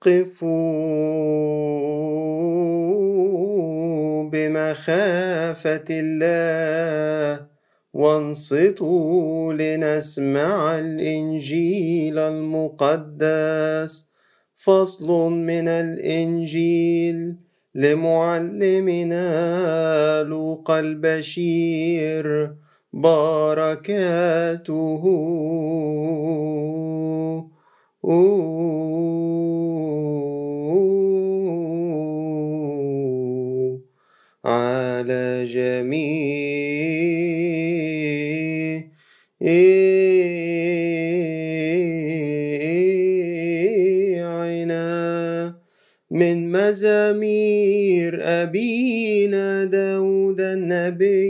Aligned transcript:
قفوا 0.00 0.50
بمخافة 4.32 5.84
الله 5.90 7.46
وانصتوا 7.92 9.52
لنسمع 9.52 10.78
الإنجيل 10.78 12.18
المقدس. 12.18 14.06
فصل 14.54 15.32
من 15.32 15.68
الإنجيل 15.68 17.36
لمعلمنا 17.74 19.22
لوقا 20.22 20.80
البشير. 20.80 22.54
بركاته 22.92 24.70
على 34.44 35.44
جميعنا. 35.44 36.40
من 46.10 46.52
مزامير 46.52 48.18
أبينا 48.22 49.64
داود 49.64 50.40
النبي 50.40 51.20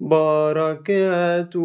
بركاته. 0.00 1.62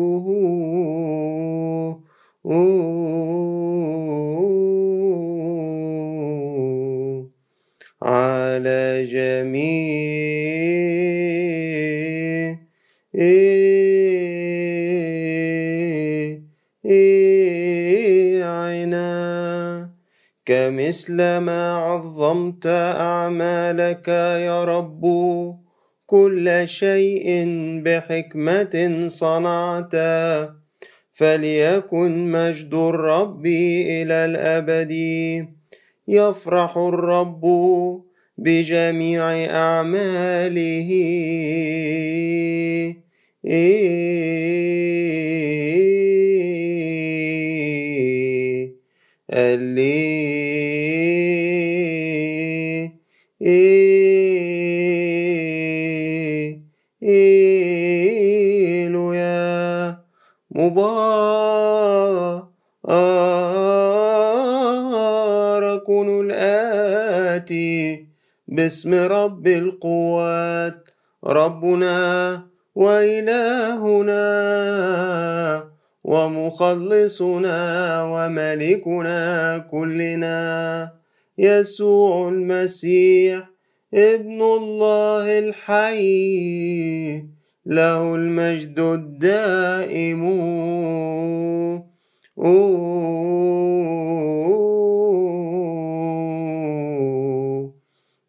على 8.04 9.04
جميعنا 9.04 9.48
كمثل 20.46 21.38
ما 21.38 21.76
عظمت 21.76 22.66
أعمالك 22.68 24.08
يا 24.48 24.64
رب. 24.64 25.06
كل 26.06 26.62
شيء 26.66 27.46
بحكمة 27.86 29.06
صنعت. 29.08 29.96
فليكن 31.18 32.32
مجد 32.32 32.74
الرب 32.74 33.46
إلى 33.46 34.14
الأبد 34.14 34.94
يفرح 36.08 36.78
الرب 36.78 37.42
بجميع 38.38 39.46
أعماله. 39.46 40.90
إيلويا 49.34 50.37
مبارك 60.78 62.48
الآتي 65.90 68.06
باسم 68.48 68.94
رب 68.94 69.48
القوات. 69.48 70.90
ربنا 71.26 72.42
وإلهنا 72.76 74.24
ومخلصنا 76.04 77.60
وملكنا 78.04 79.58
كلنا. 79.58 80.92
يسوع 81.38 82.30
المسيح 82.30 83.50
ابن 83.94 84.42
الله 84.42 85.40
الحي. 85.40 87.37
له 87.68 88.16
المجد 88.16 88.80
الدائم. 88.80 90.24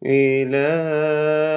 إلى 0.05 1.48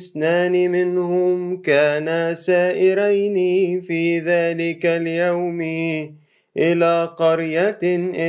اثنان 0.00 0.70
منهم 0.70 1.62
كانا 1.62 2.34
سائرين 2.34 3.36
في 3.80 4.18
ذلك 4.18 4.86
اليوم. 4.86 5.60
إلى 6.56 7.14
قرية 7.16 7.78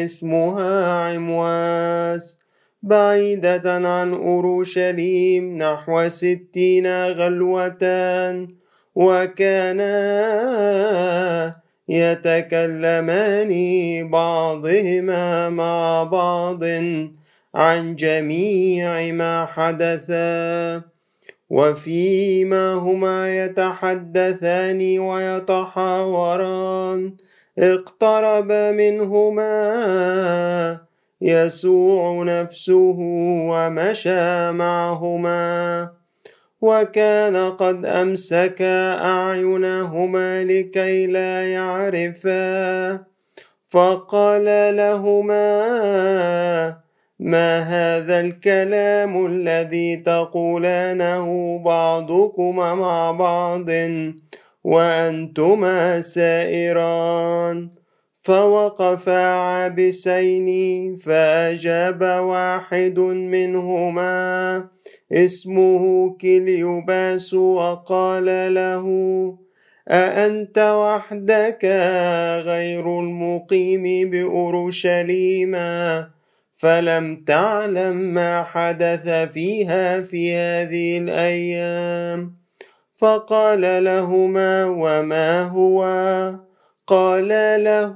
اسمها 0.03 0.93
عمواس 0.93 2.39
بعيدة 2.83 3.71
عن 3.73 4.13
أورشليم 4.13 5.57
نحو 5.57 6.09
ستين 6.09 6.87
غلوة 7.07 8.47
وكانا 8.95 9.91
يتكلمان 11.89 13.51
بعضهما 14.09 15.49
مع 15.49 16.03
بعض 16.03 16.63
عن 17.55 17.95
جميع 17.95 19.11
ما 19.11 19.45
حدث 19.45 20.11
وفيما 21.51 22.73
هما 22.73 23.45
يتحدثان 23.45 24.99
ويتحاوران. 24.99 27.13
اقترب 27.59 28.51
منهما 28.51 29.51
يسوع 31.21 32.23
نفسه 32.23 32.95
ومشى 33.51 34.51
معهما. 34.51 35.89
وكان 36.61 37.49
قد 37.49 37.85
أمسك 37.85 38.61
أعينهما 39.01 40.43
لكي 40.43 41.07
لا 41.07 41.53
يعرفا. 41.53 42.99
فقال 43.69 44.75
لهما 44.75 45.61
ما 47.21 47.59
هذا 47.59 48.19
الكلام 48.19 49.25
الذي 49.25 49.95
تقولانه 49.95 51.59
بعضكما 51.65 52.75
مع 52.75 53.11
بعض 53.11 53.69
وأنتما 54.63 56.01
سائران؟ 56.01 57.69
فوقفا 58.21 59.25
عابسين 59.25 60.49
فأجاب 60.95 62.01
واحد 62.01 62.99
منهما 62.99 64.67
اسمه 65.11 66.09
كليوباس 66.21 67.33
وقال 67.33 68.53
له 68.53 68.85
أأنت 69.89 70.57
وحدك 70.57 71.65
غير 72.45 72.99
المقيم 72.99 74.09
بأورشليم؟ 74.09 75.55
فلم 76.61 77.23
تعلم 77.27 77.97
ما 77.97 78.43
حدث 78.43 79.09
فيها 79.09 80.01
في 80.01 80.35
هذه 80.35 80.97
الأيام 80.97 82.35
فقال 82.97 83.83
لهما 83.83 84.65
وما 84.65 85.41
هو 85.41 85.83
قال 86.87 87.27
له 87.63 87.95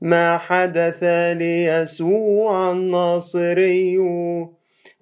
ما 0.00 0.38
حدث 0.38 1.04
ليسوع 1.36 2.72
الناصري 2.72 3.98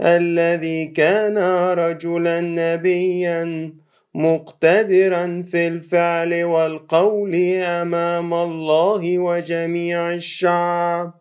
الذي 0.01 0.87
كان 0.87 1.39
رجلا 1.79 2.41
نبيا 2.41 3.73
مقتدرا 4.15 5.43
في 5.43 5.69
الفعل 5.69 6.45
والقول 6.45 7.35
امام 7.63 8.35
الله 8.35 9.19
وجميع 9.19 10.13
الشعب 10.15 11.18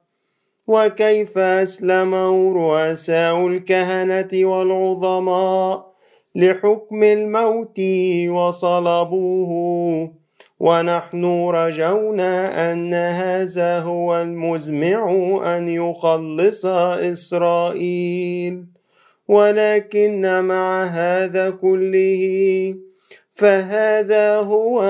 وكيف 0.68 1.38
اسلموا 1.38 2.54
رؤساء 2.54 3.48
الكهنة 3.48 4.30
والعظماء 4.34 5.94
لحكم 6.36 7.04
الموت 7.04 7.80
وصلبوه؟ 8.30 10.12
ونحن 10.60 11.26
رجونا 11.50 12.72
أن 12.72 12.94
هذا 12.94 13.80
هو 13.80 14.22
المزمع 14.22 15.12
أن 15.58 15.68
يخلص 15.68 16.66
إسرائيل. 16.66 18.66
ولكن 19.28 20.44
مع 20.44 20.84
هذا 20.84 21.50
كله 21.50 22.76
فهذا 23.34 24.38
هو 24.38 24.82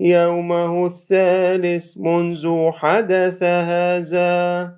يومه 0.00 0.86
الثالث 0.86 1.98
منذ 1.98 2.70
حدث 2.72 3.42
هذا. 3.42 4.72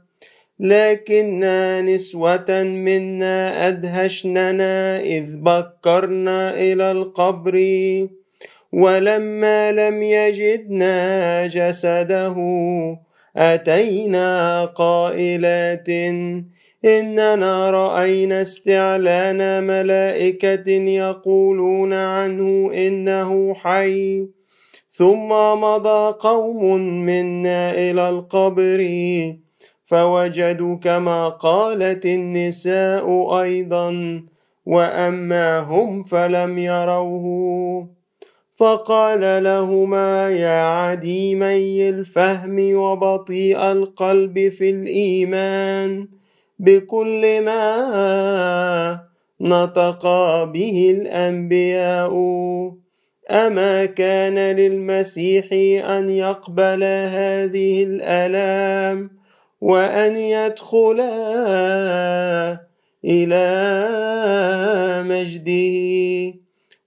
لكن 0.61 1.41
نسوة 1.85 2.62
منا 2.62 3.69
أدهشننا 3.69 5.00
إذ 5.00 5.37
بكرنا 5.37 6.55
إلى 6.55 6.91
القبر 6.91 7.56
ولما 8.73 9.73
لم 9.73 10.03
يجدنا 10.03 11.47
جسده 11.47 12.37
أتينا 13.37 14.64
قائلات 14.64 15.88
إننا 16.85 17.71
رأينا 17.71 18.43
استعلان 18.43 19.64
ملائكة 19.64 20.71
يقولون 20.71 21.93
عنه 21.93 22.73
إنه 22.75 23.55
حي. 23.55 24.38
ثم 24.91 25.29
مضى 25.61 26.15
قوم 26.21 26.81
منا 26.81 27.71
إلى 27.71 28.09
القبر 28.09 28.81
فوجدوا 29.85 30.77
كما 30.77 31.29
قالت 31.29 32.07
النساء 32.07 33.35
أيضا 33.41 34.23
وأما 34.67 35.59
هم 35.59 36.03
فلم 36.03 36.59
يروه. 36.59 37.89
فقال 38.57 39.45
لهما 39.45 40.31
يا 40.31 40.63
عديمي 40.63 41.89
الفهم 41.89 42.75
وبطيء 42.75 43.73
القلب 43.73 44.49
في 44.49 44.71
الإيمان 44.71 46.09
بكل 46.59 47.41
ما 47.45 49.01
نطق 49.41 50.05
به 50.45 50.97
الأنبياء. 51.01 52.13
أما 53.31 53.85
كان 53.85 54.57
للمسيح 54.57 55.45
أن 55.91 56.09
يقبل 56.09 56.85
هذه 56.85 57.85
الآلام 57.85 59.11
وأن 59.61 60.17
يدخل 60.17 61.01
إلى 63.05 63.45
مجده 65.07 66.39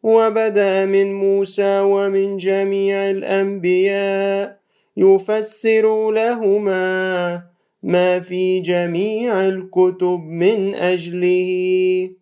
وبدا 0.04 0.86
من 0.86 1.14
موسى 1.14 1.80
ومن 1.80 2.38
جميع 2.38 3.10
الأنبياء 3.10 4.60
يفسر 4.98 6.12
لهما 6.12 7.44
ما 7.84 8.20
في 8.20 8.60
جميع 8.60 9.48
الكتب 9.48 10.20
من 10.20 10.76
أجله 10.76 12.21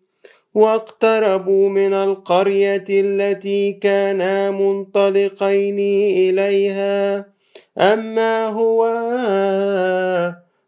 واقتربوا 0.54 1.68
من 1.68 1.94
القرية 1.94 2.84
التي 2.90 3.72
كانا 3.72 4.50
منطلقين 4.50 5.78
إليها 6.18 7.26
أما 7.78 8.46
هو 8.46 8.86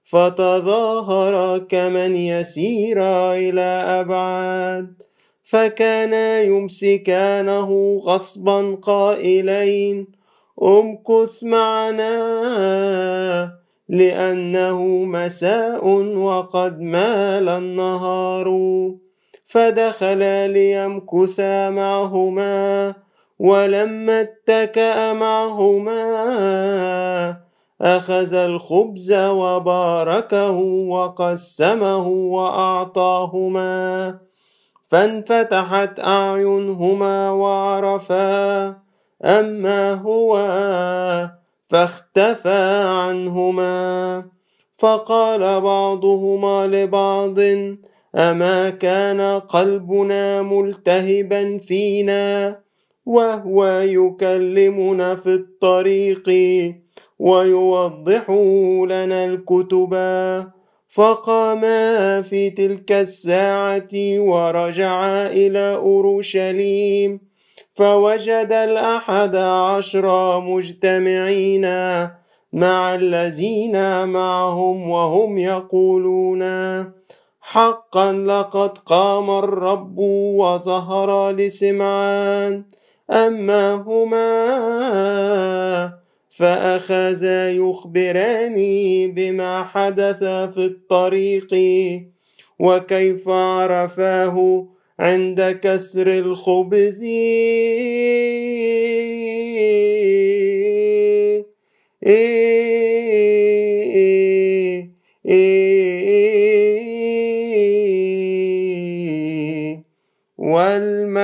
فتظاهر 0.05 1.59
كمن 1.59 2.17
يسير 2.17 2.99
إلى 3.33 3.85
أبعاد 4.01 5.03
فكانا 5.45 6.43
يمسكانه 6.43 8.01
غصبا 8.05 8.75
قائلين 8.83 10.07
امكث 10.63 11.45
معنا 11.45 12.13
لأنه 13.89 14.85
مساء 15.05 15.89
وقد 16.17 16.81
مال 16.81 17.49
النهار. 17.49 18.49
فدخلا 19.53 20.49
ليمكثا 20.49 21.71
معهما 21.71 22.95
ولما 23.39 24.21
اتكأ 24.21 25.13
معهما 25.13 26.03
أخذ 27.81 28.35
الخبز 28.35 29.13
وباركه 29.13 30.59
وقسمه 30.89 32.09
وأعطاهما 32.09 33.73
فانفتحت 34.89 36.01
أعينهما 36.01 37.31
وعرفا 37.31 38.67
أما 39.25 39.95
هو 39.95 40.37
فاختفى 41.67 42.85
عنهما 42.89 44.25
فقال 44.79 45.61
بعضهما 45.61 46.67
لبعض 46.67 47.39
أما 48.15 48.71
كان 48.71 49.21
قلبنا 49.41 50.43
ملتهبا 50.43 51.59
فينا 51.59 52.59
وهو 53.07 53.65
يكلمنا 53.81 55.15
في 55.15 55.35
الطريق 55.35 56.29
ويوضح 57.19 58.31
لنا 58.89 59.25
الكتبا 59.25 60.51
فقاما 60.89 62.23
في 62.23 62.51
تلك 62.51 62.93
الساعة 62.93 63.89
ورجعا 64.19 65.27
إلى 65.27 65.75
أورشليم 65.75 67.21
فوجد 67.75 68.53
الأحد 68.53 69.37
عشر 69.37 70.41
مجتمعين 70.41 71.63
مع 72.53 72.95
الذين 72.95 74.09
معهم 74.09 74.91
وهم 74.91 75.39
يقولون 75.39 76.43
حقا 77.53 78.13
لقد 78.13 78.79
قام 78.79 79.31
الرب 79.31 79.99
وظهر 80.39 81.31
لسمعان 81.31 82.65
أما 83.11 83.75
هما 83.75 84.33
فأخذا 86.31 87.53
يخبراني 87.53 89.07
بما 89.07 89.65
حدث 89.65 90.19
في 90.55 90.65
الطريق 90.65 91.55
وكيف 92.59 93.29
عرفاه 93.29 94.67
عند 94.99 95.59
كسر 95.63 96.07
الخبز. 96.07 97.05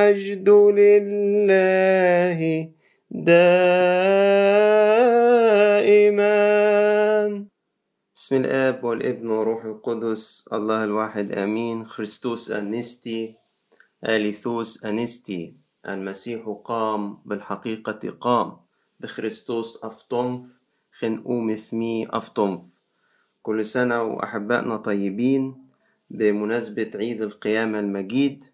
والمجد 0.08 0.48
لله 0.48 2.40
دائما. 3.10 3.48
بسم 8.16 8.36
الآب 8.36 8.84
والابن 8.84 9.30
وروح 9.30 9.64
القدس 9.64 10.48
الله 10.52 10.84
الواحد 10.84 11.32
آمين. 11.32 11.84
خريستوس 11.84 12.50
أنستي 12.50 13.34
آليثوس 14.04 14.84
أنستي. 14.84 15.54
المسيح 15.88 16.40
قام 16.64 17.18
بالحقيقة 17.24 18.10
قام. 18.20 18.56
بخريستوس 19.00 19.84
أفطنف 19.84 20.42
خنقوم 20.98 21.54
ثمي 21.54 22.08
أفطنف 22.10 22.60
كل 23.42 23.66
سنة 23.66 24.02
وأحبائنا 24.02 24.76
طيبين 24.76 25.68
بمناسبة 26.10 26.90
عيد 26.94 27.22
القيامة 27.22 27.80
المجيد 27.80 28.44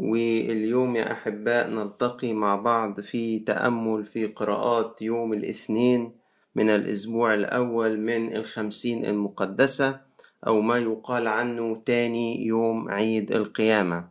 واليوم 0.00 0.96
يا 0.96 1.12
أحباء 1.12 1.70
نلتقي 1.70 2.32
مع 2.32 2.56
بعض 2.56 3.00
في 3.00 3.38
تأمل 3.38 4.04
في 4.04 4.26
قراءات 4.26 5.02
يوم 5.02 5.32
الاثنين 5.32 6.12
من 6.54 6.70
الأسبوع 6.70 7.34
الأول 7.34 8.00
من 8.00 8.36
الخمسين 8.36 9.04
المقدسة 9.04 10.00
أو 10.46 10.60
ما 10.60 10.78
يقال 10.78 11.28
عنه 11.28 11.82
تاني 11.86 12.46
يوم 12.46 12.90
عيد 12.90 13.32
القيامة. 13.32 14.08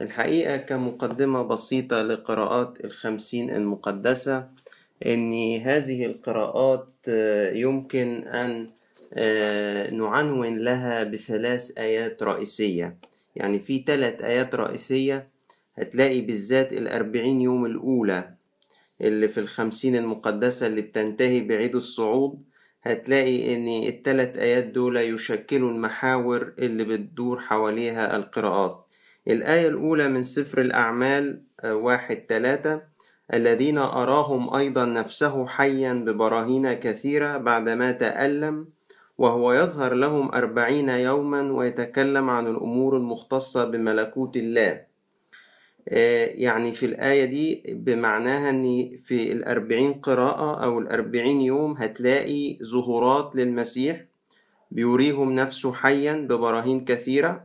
الحقيقة 0.00 0.56
كمقدمة 0.56 1.42
بسيطة 1.42 2.02
لقراءات 2.02 2.84
الخمسين 2.84 3.50
المقدسة 3.50 4.48
أن 5.06 5.32
هذه 5.56 6.06
القراءات 6.06 6.88
يمكن 7.54 8.24
أن 8.28 8.70
نعنون 9.98 10.58
لها 10.58 11.04
بثلاث 11.04 11.78
آيات 11.78 12.22
رئيسية. 12.22 12.96
يعني 13.36 13.58
في 13.58 13.84
ثلاث 13.86 14.22
آيات 14.22 14.54
رئيسية 14.54 15.28
هتلاقي 15.74 16.20
بالذات 16.20 16.72
الأربعين 16.72 17.40
يوم 17.40 17.66
الأولى 17.66 18.34
اللي 19.00 19.28
في 19.28 19.40
الخمسين 19.40 19.96
المقدسة 19.96 20.66
اللي 20.66 20.80
بتنتهي 20.80 21.40
بعيد 21.40 21.74
الصعود 21.76 22.42
هتلاقي 22.82 23.54
إن 23.54 23.88
التلات 23.88 24.38
آيات 24.38 24.64
دول 24.64 24.96
يشكلوا 24.96 25.70
المحاور 25.70 26.52
اللي 26.58 26.84
بتدور 26.84 27.40
حواليها 27.40 28.16
القراءات. 28.16 28.86
الآية 29.28 29.68
الأولى 29.68 30.08
من 30.08 30.22
سفر 30.22 30.60
الأعمال 30.60 31.42
واحد 31.64 32.16
تلاتة 32.16 32.80
الذين 33.34 33.78
أراهم 33.78 34.54
أيضا 34.54 34.84
نفسه 34.84 35.46
حيا 35.46 35.92
ببراهين 35.94 36.72
كثيرة 36.72 37.36
بعدما 37.38 37.92
تألم 37.92 38.68
وهو 39.18 39.52
يظهر 39.52 39.94
لهم 39.94 40.34
أربعين 40.34 40.88
يوما 40.88 41.52
ويتكلم 41.52 42.30
عن 42.30 42.46
الأمور 42.46 42.96
المختصة 42.96 43.64
بملكوت 43.64 44.36
الله. 44.36 44.84
آه، 45.88 46.26
يعني 46.26 46.72
في 46.72 46.86
الآية 46.86 47.24
دي 47.24 47.62
بمعناها 47.68 48.50
أن 48.50 48.96
في 48.96 49.32
الأربعين 49.32 49.92
قراءة 49.92 50.64
أو 50.64 50.78
الأربعين 50.78 51.40
يوم 51.40 51.72
هتلاقي 51.72 52.58
ظهورات 52.62 53.36
للمسيح 53.36 54.04
بيريهم 54.70 55.32
نفسه 55.32 55.72
حيا 55.72 56.12
ببراهين 56.12 56.84
كثيرة 56.84 57.44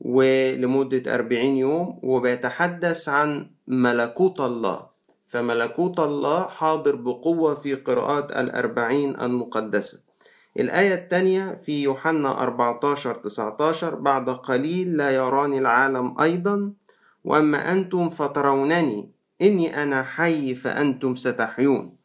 ولمدة 0.00 1.14
أربعين 1.14 1.56
يوم 1.56 1.98
وبيتحدث 2.02 3.08
عن 3.08 3.50
ملكوت 3.66 4.40
الله. 4.40 4.86
فملكوت 5.26 6.00
الله 6.00 6.42
حاضر 6.48 6.94
بقوة 6.96 7.54
في 7.54 7.74
قراءات 7.74 8.30
الأربعين 8.30 9.20
المقدسة. 9.20 10.11
الآية 10.60 10.94
الثانية 10.94 11.54
في 11.54 11.82
يوحنا 11.82 12.42
14 12.42 13.14
19 13.14 13.94
بعد 13.94 14.30
قليل 14.30 14.96
لا 14.96 15.10
يراني 15.10 15.58
العالم 15.58 16.20
أيضا 16.20 16.72
وأما 17.24 17.72
أنتم 17.72 18.08
فترونني 18.08 19.10
إني 19.42 19.82
أنا 19.82 20.02
حي 20.02 20.54
فأنتم 20.54 21.14
ستحيون. 21.14 21.96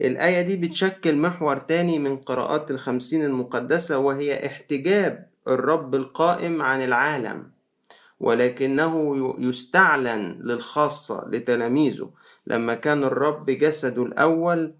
الآية 0.00 0.42
دي 0.42 0.56
بتشكل 0.56 1.16
محور 1.16 1.56
تاني 1.56 1.98
من 1.98 2.16
قراءات 2.16 2.70
الخمسين 2.70 3.24
المقدسة 3.24 3.98
وهي 3.98 4.46
احتجاب 4.46 5.30
الرب 5.48 5.94
القائم 5.94 6.62
عن 6.62 6.84
العالم 6.84 7.50
ولكنه 8.20 9.16
يستعلن 9.38 10.40
للخاصة 10.44 11.28
لتلاميذه. 11.28 12.10
لما 12.46 12.74
كان 12.74 13.04
الرب 13.04 13.50
جسده 13.50 14.02
الأول 14.02 14.74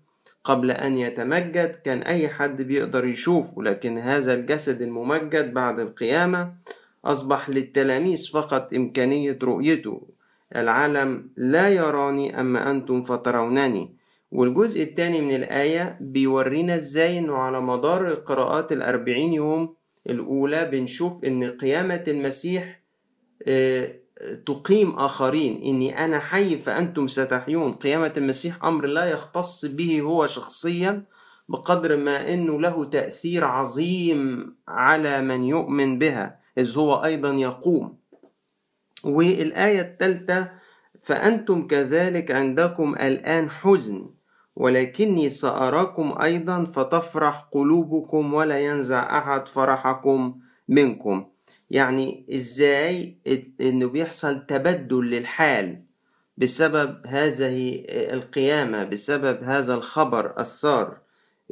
قبل 0.44 0.70
أن 0.70 0.96
يتمجد 0.96 1.76
كان 1.84 2.02
أي 2.02 2.28
حد 2.28 2.62
بيقدر 2.62 3.04
يشوفه 3.04 3.62
لكن 3.62 3.98
هذا 3.98 4.34
الجسد 4.34 4.82
الممجد 4.82 5.54
بعد 5.54 5.80
القيامة 5.80 6.54
أصبح 7.04 7.50
للتلاميذ 7.50 8.30
فقط 8.32 8.74
إمكانية 8.74 9.38
رؤيته. 9.42 10.02
العالم 10.56 11.30
لا 11.36 11.68
يراني 11.68 12.40
أما 12.40 12.70
أنتم 12.70 13.02
فترونني. 13.02 13.96
والجزء 14.32 14.82
الثاني 14.82 15.20
من 15.20 15.34
الآية 15.34 15.98
بيورينا 16.00 16.74
إزاي 16.74 17.18
إنه 17.18 17.36
على 17.36 17.60
مدار 17.60 18.08
القراءات 18.08 18.72
الأربعين 18.72 19.32
يوم 19.32 19.74
الأولى 20.10 20.64
بنشوف 20.64 21.24
إن 21.24 21.44
قيامة 21.44 22.04
المسيح 22.08 22.80
آه، 23.48 23.99
تقيم 24.46 24.90
آخرين 24.90 25.62
إني 25.62 26.04
أنا 26.04 26.18
حي 26.18 26.58
فأنتم 26.58 27.08
ستحيون. 27.08 27.72
قيامة 27.72 28.12
المسيح 28.16 28.64
أمر 28.64 28.86
لا 28.86 29.04
يختص 29.04 29.64
به 29.64 30.00
هو 30.00 30.26
شخصيا 30.26 31.04
بقدر 31.48 31.96
ما 31.96 32.34
إنه 32.34 32.60
له 32.60 32.84
تأثير 32.84 33.44
عظيم 33.44 34.54
على 34.68 35.20
من 35.20 35.44
يؤمن 35.44 35.98
بها 35.98 36.40
إذ 36.58 36.78
هو 36.78 37.04
أيضا 37.04 37.30
يقوم. 37.30 37.98
والآية 39.04 39.80
الثالثة 39.80 40.50
فأنتم 41.00 41.66
كذلك 41.66 42.30
عندكم 42.30 42.94
الآن 42.94 43.50
حزن 43.50 44.10
ولكني 44.56 45.30
سأراكم 45.30 46.14
أيضا 46.22 46.64
فتفرح 46.64 47.48
قلوبكم 47.52 48.34
ولا 48.34 48.60
ينزع 48.60 49.18
أحد 49.18 49.48
فرحكم 49.48 50.34
منكم. 50.68 51.29
يعني 51.70 52.26
إزاي 52.34 53.16
إنه 53.60 53.88
بيحصل 53.88 54.46
تبدل 54.46 55.10
للحال 55.10 55.82
بسبب 56.36 57.06
هذه 57.06 57.84
القيامة 57.88 58.84
بسبب 58.84 59.44
هذا 59.44 59.74
الخبر 59.74 60.40
السار 60.40 60.98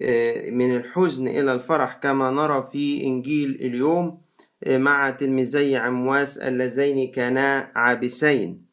آه، 0.02 0.50
من 0.50 0.76
الحزن 0.76 1.28
إلى 1.28 1.52
الفرح 1.52 1.94
كما 1.94 2.30
نرى 2.30 2.62
في 2.62 3.04
إنجيل 3.04 3.50
اليوم 3.60 4.20
مع 4.66 5.10
تلميذي 5.10 5.76
عمواس 5.76 6.38
اللذين 6.38 7.10
كانا 7.12 7.72
عابسين. 7.75 8.68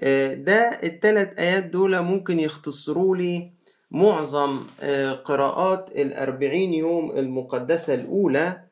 آه، 0.00 0.34
ده 0.34 0.80
الثلاث 0.84 1.38
آيات 1.38 1.64
دول 1.64 2.00
ممكن 2.00 2.40
يختصروا 2.40 3.16
لي 3.16 3.50
معظم 3.90 4.66
آه، 4.80 5.12
قراءات 5.12 5.88
الأربعين 5.96 6.74
يوم 6.74 7.10
المقدسة 7.10 7.94
الأولى 7.94 8.63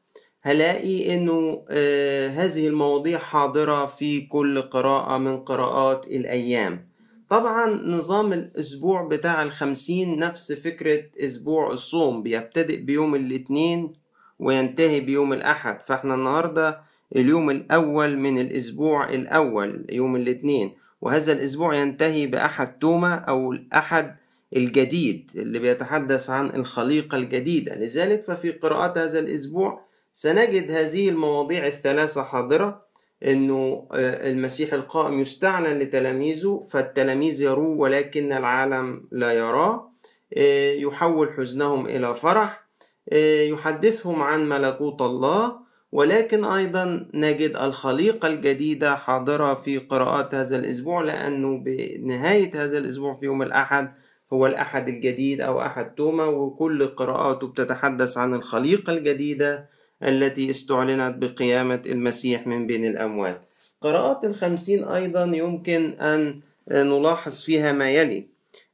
هلاقي 0.42 1.14
إنه 1.14 1.64
آه، 1.70 2.28
هذه 2.28 2.68
المواضيع 2.68 3.18
حاضرة 3.18 3.86
في 3.86 4.20
كل 4.20 4.62
قراءة 4.62 5.18
من 5.18 5.36
قراءات 5.38 6.06
الأيام. 6.06 6.88
طبعا 7.28 7.70
نظام 7.70 8.32
الأسبوع 8.32 9.08
بتاع 9.08 9.42
الخمسين 9.42 10.18
نفس 10.18 10.52
فكرة 10.52 11.02
أسبوع 11.24 11.72
الصوم 11.72 12.22
بيبتدئ 12.22 12.80
بيوم 12.80 13.14
الاثنين 13.14 13.92
وينتهي 14.38 15.00
بيوم 15.00 15.32
الأحد. 15.32 15.82
فإحنا 15.82 16.14
النهاردة 16.14 16.80
اليوم 17.16 17.50
الأول 17.50 18.16
من 18.16 18.38
الأسبوع 18.38 19.08
الأول 19.08 19.86
يوم 19.90 20.16
الاثنين. 20.16 20.72
وهذا 21.00 21.32
الأسبوع 21.32 21.74
ينتهي 21.74 22.26
بأحد 22.26 22.78
توما 22.78 23.14
أو 23.14 23.52
الأحد 23.52 24.16
الجديد 24.56 25.30
اللي 25.36 25.58
بيتحدث 25.58 26.30
عن 26.30 26.46
الخليقة 26.50 27.18
الجديدة. 27.18 27.74
لذلك 27.74 28.22
ففي 28.22 28.50
قراءات 28.50 28.98
هذا 28.98 29.18
الأسبوع 29.18 29.91
سنجد 30.12 30.70
هذه 30.70 31.08
المواضيع 31.08 31.66
الثلاثة 31.66 32.22
حاضرة 32.22 32.86
إنه 33.24 33.88
آه، 33.92 34.30
المسيح 34.30 34.72
القائم 34.72 35.20
يستعلن 35.20 35.78
لتلاميذه 35.78 36.62
فالتلاميذ 36.70 37.42
يروه 37.42 37.78
ولكن 37.78 38.32
العالم 38.32 39.08
لا 39.12 39.32
يراه. 39.32 39.92
آه، 40.36 40.72
يحول 40.72 41.32
حزنهم 41.32 41.86
إلى 41.86 42.14
فرح. 42.14 42.68
آه، 43.12 43.42
يحدثهم 43.42 44.22
عن 44.22 44.48
ملكوت 44.48 45.02
الله. 45.02 45.62
ولكن 45.92 46.44
أيضا 46.44 47.10
نجد 47.14 47.56
الخليقة 47.56 48.28
الجديدة 48.28 48.96
حاضرة 48.96 49.54
في 49.54 49.78
قراءات 49.78 50.34
هذا 50.34 50.58
الأسبوع 50.58 51.02
لأنه 51.02 51.58
بنهاية 51.58 52.50
هذا 52.54 52.78
الأسبوع 52.78 53.14
في 53.14 53.26
يوم 53.26 53.42
الأحد 53.42 53.94
هو 54.32 54.46
الأحد 54.46 54.88
الجديد 54.88 55.40
أو 55.40 55.60
أحد 55.60 55.94
توما 55.94 56.24
وكل 56.24 56.86
قراءاته 56.86 57.46
بتتحدث 57.46 58.18
عن 58.18 58.34
الخليقة 58.34 58.92
الجديدة 58.92 59.68
التي 60.02 60.50
استعلنت 60.50 61.14
بقيامة 61.16 61.82
المسيح 61.86 62.46
من 62.46 62.66
بين 62.66 62.84
الأموات. 62.84 63.40
قراءات 63.80 64.24
الخمسين 64.24 64.84
أيضا 64.84 65.24
يمكن 65.24 65.90
أن 65.90 66.40
نلاحظ 66.70 67.40
فيها 67.40 67.72
ما 67.72 67.90
يلي. 67.90 68.28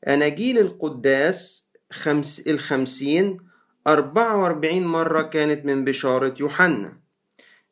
أناجيل 0.08 0.58
القداس 0.58 1.68
خمس 1.92 2.48
الخمسين 2.48 3.38
أربعة 3.86 4.42
وأربعين 4.42 4.86
مرة 4.86 5.22
كانت 5.22 5.64
من 5.64 5.84
بشارة 5.84 6.34
يوحنا. 6.40 6.98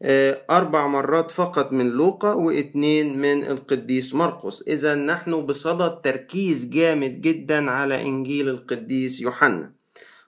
آه، 0.03 0.43
أربع 0.51 0.87
مرات 0.87 1.31
فقط 1.31 1.73
من 1.73 1.91
لوقا 1.91 2.33
واثنين 2.33 3.19
من 3.19 3.47
القديس 3.47 4.15
مرقس. 4.15 4.69
إذا 4.69 4.95
نحن 4.95 5.47
بصدد 5.47 6.01
تركيز 6.01 6.65
جامد 6.65 7.21
جدا 7.21 7.71
على 7.71 8.03
إنجيل 8.03 8.49
القديس 8.49 9.21
يوحنا. 9.21 9.76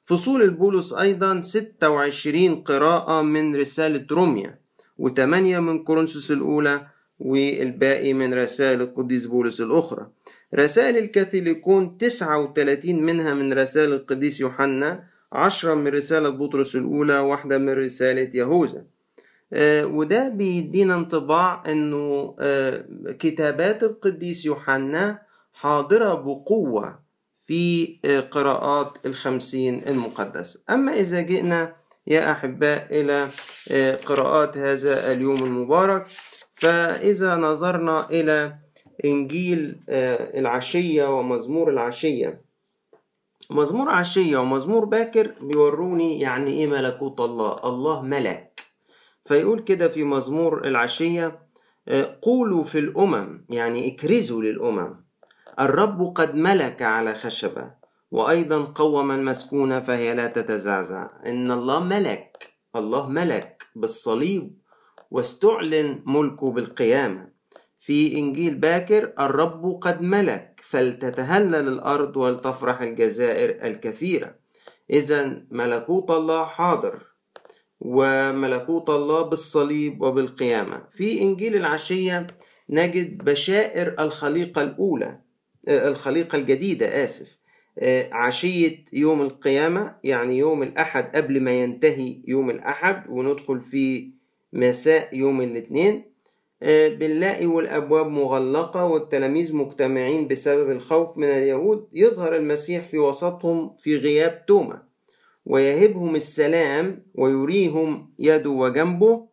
فصول 0.09 0.43
البولس 0.43 0.93
أيضا 0.93 1.41
ستة 1.41 1.91
وعشرين 1.91 2.63
قراءة 2.63 3.23
من 3.23 3.57
رسالة 3.57 4.07
روميا 4.13 4.59
وثمانية 4.99 5.59
من 5.59 5.85
كورنثوس 5.85 6.31
الأولى 6.31 6.87
والباقي 7.19 8.13
من 8.13 8.35
رسائل 8.35 8.81
القديس 8.83 9.27
بولس 9.27 9.61
الأخرى. 9.61 10.07
رسائل 10.55 10.97
الكاثوليكون 10.97 11.99
تسعة 11.99 12.39
وثلاثين 12.39 13.03
منها 13.03 13.35
من 13.35 13.53
رسائل 13.53 13.93
القديس 13.93 14.41
يوحنا 14.41 15.05
عشرة 15.33 15.75
من 15.75 15.89
رسالة 15.89 16.29
بطرس 16.31 16.77
الأولى 16.77 17.19
واحدة 17.19 17.59
من 17.59 17.71
رسالة 17.71 18.31
يهوذا. 18.35 18.85
آه 19.53 19.87
وده 19.87 20.29
بيدينا 20.29 20.95
انطباع 20.95 21.63
إنه 21.67 22.35
آه 22.41 22.85
كتابات 23.19 23.83
القديس 23.83 24.47
يوحنا 24.47 25.23
حاضرة 25.53 26.15
بقوة 26.15 27.08
في 27.49 27.99
آه 28.05 28.21
قراءات 28.21 29.07
الخمسين 29.07 29.83
المقدسة. 29.89 30.61
أما 30.71 30.93
إذا 30.93 31.21
جئنا 31.21 31.77
يا 32.07 32.33
أحباء 32.33 33.01
إلى 33.01 33.29
آه، 33.71 33.95
قراءات 33.97 34.57
هذا 34.59 35.13
اليوم 35.13 35.45
المبارك 35.45 36.07
فإذا 36.55 37.37
نظرنا 37.37 38.11
إلى 38.11 38.59
إنجيل 39.05 39.81
آه، 39.89 40.39
العشية 40.41 41.19
ومزمور 41.19 41.71
العشية. 41.71 42.45
مزمور 43.51 43.89
عشية 43.89 44.37
ومزمور 44.37 44.85
باكر 44.85 45.35
بيوروني 45.41 46.21
يعني 46.21 46.51
إيه 46.51 46.67
ملكوت 46.67 47.21
الله؟ 47.21 47.57
الله 47.65 48.03
ملك. 48.03 48.61
فيقول 49.25 49.61
كده 49.61 49.89
في 49.89 50.05
مزمور 50.05 50.67
العشية 50.67 51.49
قولوا 52.23 52.65
في 52.65 52.79
الأمم 52.79 53.45
يعني 53.51 53.89
اكرزوا 53.95 54.43
للأمم. 54.43 55.08
الرب 55.61 56.13
قد 56.15 56.35
ملك 56.35 56.83
على 56.83 57.15
خشبة 57.15 57.71
وأيضا 58.11 58.65
قوما 58.65 59.17
مسكونة 59.17 59.81
فهي 59.81 60.15
لا 60.15 60.27
تتزعزع. 60.27 61.11
إن 61.27 61.51
الله 61.51 61.85
ملك 61.85 62.53
الله 62.77 63.09
ملك 63.09 63.67
بالصليب 63.77 64.59
واستعلن 65.11 66.03
ملكه 66.07 66.51
بالقيامة. 66.51 67.29
في 67.81 68.19
إنجيل 68.19 68.55
باكر 68.55 69.13
الرب 69.21 69.79
قد 69.83 70.03
ملك 70.03 70.61
فلتتهلل 70.65 71.69
الأرض 71.69 72.17
ولتفرح 72.17 72.81
الجزائر 72.81 73.67
الكثيرة. 73.67 74.35
إذا 74.91 75.43
ملكوت 75.51 76.11
الله 76.11 76.45
حاضر 76.45 77.03
وملكوت 77.81 78.91
الله 78.91 79.23
بالصليب 79.23 80.03
وبالقيامة. 80.03 80.83
في 80.91 81.23
إنجيل 81.23 81.57
العشية 81.57 82.27
نجد 82.71 83.25
بشائر 83.25 83.95
الخليقة 83.99 84.63
الأولى. 84.63 85.28
الخليقة 85.69 86.37
الجديدة 86.37 87.05
آسف. 87.05 87.39
آه، 87.79 88.09
عشية 88.13 88.85
يوم 88.93 89.23
القيامة 89.23 89.95
يعني 90.05 90.39
يوم 90.39 90.63
الأحد 90.63 91.17
قبل 91.17 91.41
ما 91.41 91.63
ينتهي 91.63 92.23
يوم 92.27 92.51
الأحد 92.51 93.05
وندخل 93.09 93.61
في 93.61 94.11
مساء 94.53 95.17
يوم 95.17 95.41
الاثنين. 95.41 96.05
آه، 96.63 96.89
بنلاقي 96.89 97.47
والأبواب 97.47 98.07
مغلقة 98.07 98.85
والتلاميذ 98.85 99.55
مجتمعين 99.55 100.29
بسبب 100.29 100.71
الخوف 100.71 101.19
من 101.19 101.27
اليهود. 101.29 101.89
يظهر 101.93 102.37
المسيح 102.37 102.85
في 102.85 102.99
وسطهم 102.99 103.77
في 103.79 103.97
غياب 103.97 104.47
توما 104.47 104.83
ويهبهم 105.47 106.17
السلام 106.17 107.07
ويريهم 107.15 108.15
يده 108.19 108.51
وجنبه. 108.51 109.29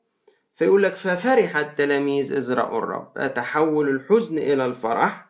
فيقول 0.54 0.84
لك 0.84 0.96
ففرح 0.96 1.58
التلاميذ 1.58 2.34
إذ 2.34 2.54
رأوا 2.54 2.80
الرب. 2.80 3.34
تحول 3.34 3.90
الحزن 3.90 4.38
إلى 4.38 4.66
الفرح؟ 4.66 5.25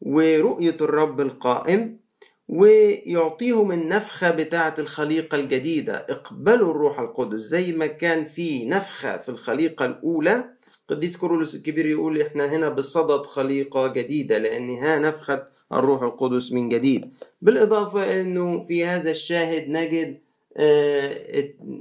ورؤية 0.00 0.76
الرب 0.80 1.20
القائم 1.20 2.00
ويعطيهم 2.48 3.72
النفخة 3.72 4.30
بتاعة 4.30 4.74
الخليقة 4.78 5.36
الجديدة. 5.36 5.94
اقبلوا 5.94 6.70
الروح 6.70 7.00
القدس 7.00 7.40
زي 7.40 7.72
ما 7.72 7.86
كان 7.86 8.24
في 8.24 8.64
نفخة 8.64 9.16
في 9.16 9.28
الخليقة 9.28 9.84
الأولى. 9.86 10.44
قديس 10.88 11.16
كورولوس 11.16 11.54
الكبير 11.54 11.86
يقول 11.86 12.20
إحنا 12.22 12.56
هنا 12.56 12.68
بصدد 12.68 13.26
خليقة 13.26 13.86
جديدة 13.86 14.38
لأنها 14.38 14.98
نفخة 14.98 15.46
الروح 15.72 16.02
القدس 16.02 16.52
من 16.52 16.68
جديد. 16.68 17.10
بالإضافة 17.42 18.20
أنه 18.20 18.64
في 18.64 18.84
هذا 18.84 19.10
الشاهد 19.10 19.68
نجد 19.68 20.20
آه، 20.56 21.14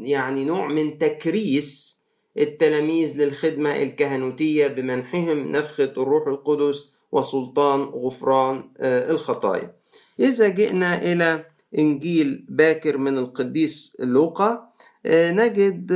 يعني 0.02 0.46
نوع 0.46 0.68
من 0.68 0.98
تكريس 0.98 2.00
التلاميذ 2.38 3.22
للخدمة 3.24 3.82
الكهنوتية 3.82 4.68
بمنحهم 4.68 5.52
نفخة 5.52 5.94
الروح 5.98 6.28
القدس 6.28 6.92
وسلطان 7.12 7.82
غفران 7.82 8.64
آه، 8.78 9.12
الخطايا. 9.12 9.76
إذا 10.20 10.48
جئنا 10.48 11.02
إلى 11.02 11.46
إنجيل 11.78 12.46
باكر 12.50 12.98
من 12.98 13.18
القديس 13.18 13.98
لوقا 14.00 14.70
آه، 15.06 15.32
نجد 15.32 15.94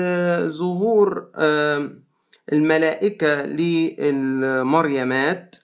ظهور 0.47 1.27
الملائكة 2.53 3.43
للمريمات 3.43 5.55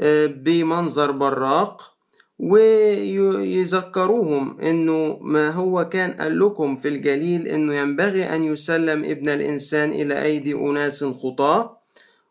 آه، 0.00 0.26
بمنظر 0.26 1.10
براق 1.10 1.96
ويذكروهم 2.38 4.60
إنه 4.60 5.18
ما 5.20 5.50
هو 5.50 5.88
كان 5.88 6.12
قال 6.12 6.38
لكم 6.38 6.74
في 6.74 6.88
الجليل 6.88 7.48
إنه 7.48 7.74
ينبغي 7.74 8.24
أن 8.24 8.44
يسلم 8.44 9.04
ابن 9.04 9.28
الإنسان 9.28 9.92
إلى 9.92 10.22
أيدي 10.22 10.54
أناس 10.54 11.04
خطاة. 11.04 11.75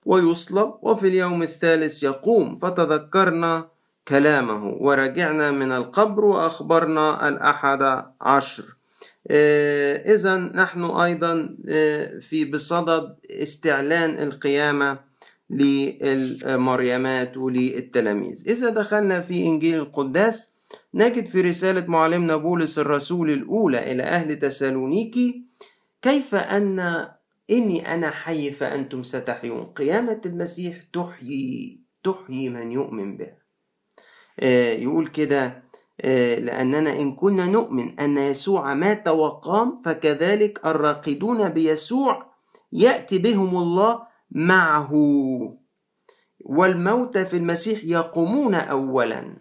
ويصلب 0.06 0.74
وفي 0.82 1.08
اليوم 1.08 1.42
الثالث 1.44 2.04
يقوم. 2.04 2.56
فتذكرنا 2.56 3.68
كلامه 4.08 4.68
ورجعنا 4.80 5.52
من 5.52 5.72
القبر 5.72 6.26
وأخبرنا 6.26 7.28
الأحد 7.28 8.04
عشر. 8.22 8.64
آه، 9.28 10.14
إذا 10.14 10.38
نحن 10.38 10.84
أيضا 10.84 11.56
آه، 11.70 12.20
في 12.20 12.46
بصدد 12.46 13.16
استعلان 13.32 14.10
القيامة 14.10 15.00
للمريمات 15.50 17.38
وللتلاميذ. 17.38 18.44
إذا 18.48 18.70
دخلنا 18.70 19.20
في 19.20 19.46
إنجيل 19.46 19.76
القداس 19.76 20.56
نجد 20.94 21.26
في 21.26 21.42
رسالة 21.42 21.86
معلمنا 21.88 22.36
بولس 22.36 22.80
الرسول 22.80 23.32
الأولى 23.32 23.92
إلى 23.92 24.04
أهل 24.04 24.40
تسالونيكي 24.40 25.46
كيف 26.02 26.36
أن 26.36 27.08
إني 27.50 27.94
أنا 27.94 28.10
حي 28.10 28.52
فأنتم 28.52 29.04
ستحيون. 29.04 29.66
قيامة 29.66 30.22
المسيح 30.26 30.82
تحيي 30.94 31.86
تحيي 32.04 32.50
من 32.50 32.72
يؤمن 32.72 33.18
بها 33.18 33.38
آه، 34.40 34.74
يقول 34.74 35.08
كده 35.08 35.64
آه، 36.02 36.36
لأننا 36.36 37.00
إن 37.00 37.16
كنا 37.16 37.46
نؤمن 37.46 38.00
أن 38.00 38.18
يسوع 38.18 38.74
مات 38.74 39.08
وقام 39.08 39.82
فكذلك 39.86 40.66
الراقدون 40.66 41.50
بيسوع 41.50 42.32
يأتي 42.72 43.18
بهم 43.18 43.58
الله 43.58 44.02
معه. 44.32 44.92
والموتى 46.40 47.26
في 47.26 47.38
المسيح 47.38 47.84
يقومون 47.84 48.56
أولا. 48.56 49.38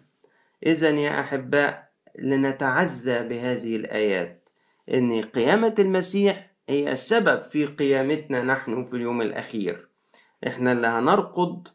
إذا 0.65 0.89
يا 0.89 1.19
أحباء 1.19 1.89
لنتعزى 2.19 3.27
بهذه 3.27 3.75
الآيات. 3.75 4.49
أن 4.93 5.21
قيامة 5.21 5.75
المسيح 5.79 6.54
هي 6.69 6.91
السبب 6.91 7.41
في 7.43 7.65
قيامتنا 7.65 8.43
نحن 8.43 8.85
في 8.85 8.93
اليوم 8.93 9.21
الأخير. 9.21 9.87
إحنا 10.47 10.71
اللي 10.71 10.87
هنرقد 10.87 11.67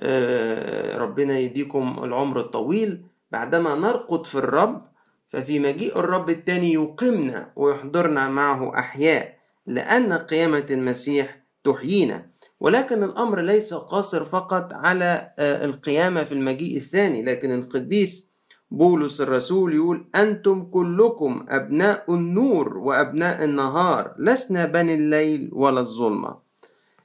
آه، 0.00 0.96
ربنا 0.98 1.38
يديكم 1.38 2.00
العمر 2.04 2.40
الطويل. 2.40 3.02
بعدما 3.30 3.74
نرقد 3.74 4.26
في 4.26 4.34
الرب 4.34 4.86
ففي 5.26 5.58
مجيء 5.58 5.98
الرب 5.98 6.30
التاني 6.30 6.72
يقيمنا 6.72 7.52
ويحضرنا 7.56 8.28
معه 8.28 8.78
أحياء 8.78 9.36
لأن 9.66 10.12
قيامة 10.12 10.66
المسيح 10.70 11.42
تحيينا. 11.64 12.26
ولكن 12.60 13.02
الأمر 13.02 13.40
ليس 13.40 13.74
قاصر 13.74 14.24
فقط 14.24 14.72
على 14.72 15.32
آه، 15.38 15.64
القيامة 15.64 16.24
في 16.24 16.32
المجيء 16.32 16.76
الثاني 16.76 17.22
لكن 17.22 17.54
القديس 17.54 18.30
بولس 18.70 19.20
الرسول 19.20 19.74
يقول 19.74 20.06
أنتم 20.14 20.62
كلكم 20.64 21.46
أبناء 21.48 22.14
النور 22.14 22.78
وأبناء 22.78 23.44
النهار 23.44 24.14
لسنا 24.18 24.64
بني 24.64 24.94
الليل 24.94 25.50
ولا 25.52 25.80
الظلمة. 25.80 26.36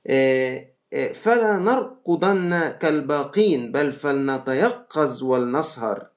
آه، 0.08 0.68
آه، 0.94 1.12
فلا 1.12 1.60
نرقدن 1.60 2.68
كالباقين 2.80 3.72
بل 3.72 3.94
فلنتيقظ 3.94 5.24
ولنسهر. 5.24 6.08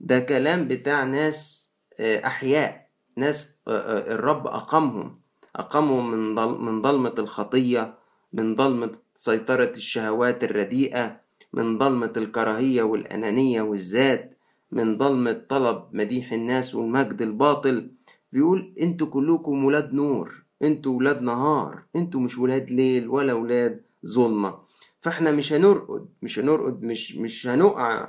ده 0.00 0.18
كلام 0.18 0.68
بتاع 0.68 1.04
ناس 1.04 1.70
أحياء 2.00 2.86
ناس 3.16 3.54
الرب 3.68 4.46
أقامهم 4.46 5.18
أقامهم 5.56 6.34
من 6.64 6.82
ظلمة 6.82 7.14
الخطية 7.18 7.94
من 8.32 8.54
ضلمة 8.54 8.92
سيطرة 9.14 9.72
الشهوات 9.76 10.44
الرديئة 10.44 11.20
من 11.52 11.78
ضلمة 11.78 12.12
الكراهية 12.16 12.82
والأنانية 12.82 13.62
والذات. 13.62 14.33
من 14.74 14.98
ضلمة 14.98 15.32
طلب 15.48 15.84
مديح 15.92 16.32
الناس 16.32 16.74
والمجد 16.74 17.22
الباطل 17.22 17.90
بيقول 18.32 18.74
أنتوا 18.80 19.06
كلكم 19.06 19.64
ولاد 19.64 19.92
نور 19.94 20.42
أنتوا 20.62 20.92
ولاد 20.96 21.22
نهار 21.22 21.82
أنتوا 21.96 22.20
مش 22.20 22.38
ولاد 22.38 22.70
ليل 22.70 23.08
ولا 23.08 23.32
ولاد 23.32 23.82
ظلمة. 24.06 24.58
فاحنا 25.00 25.30
مش 25.30 25.52
هنرقد 25.52 26.06
مش 26.22 26.38
هنرقد 26.38 26.82
مش 26.82 27.16
مش 27.16 27.46
هنقع 27.46 28.08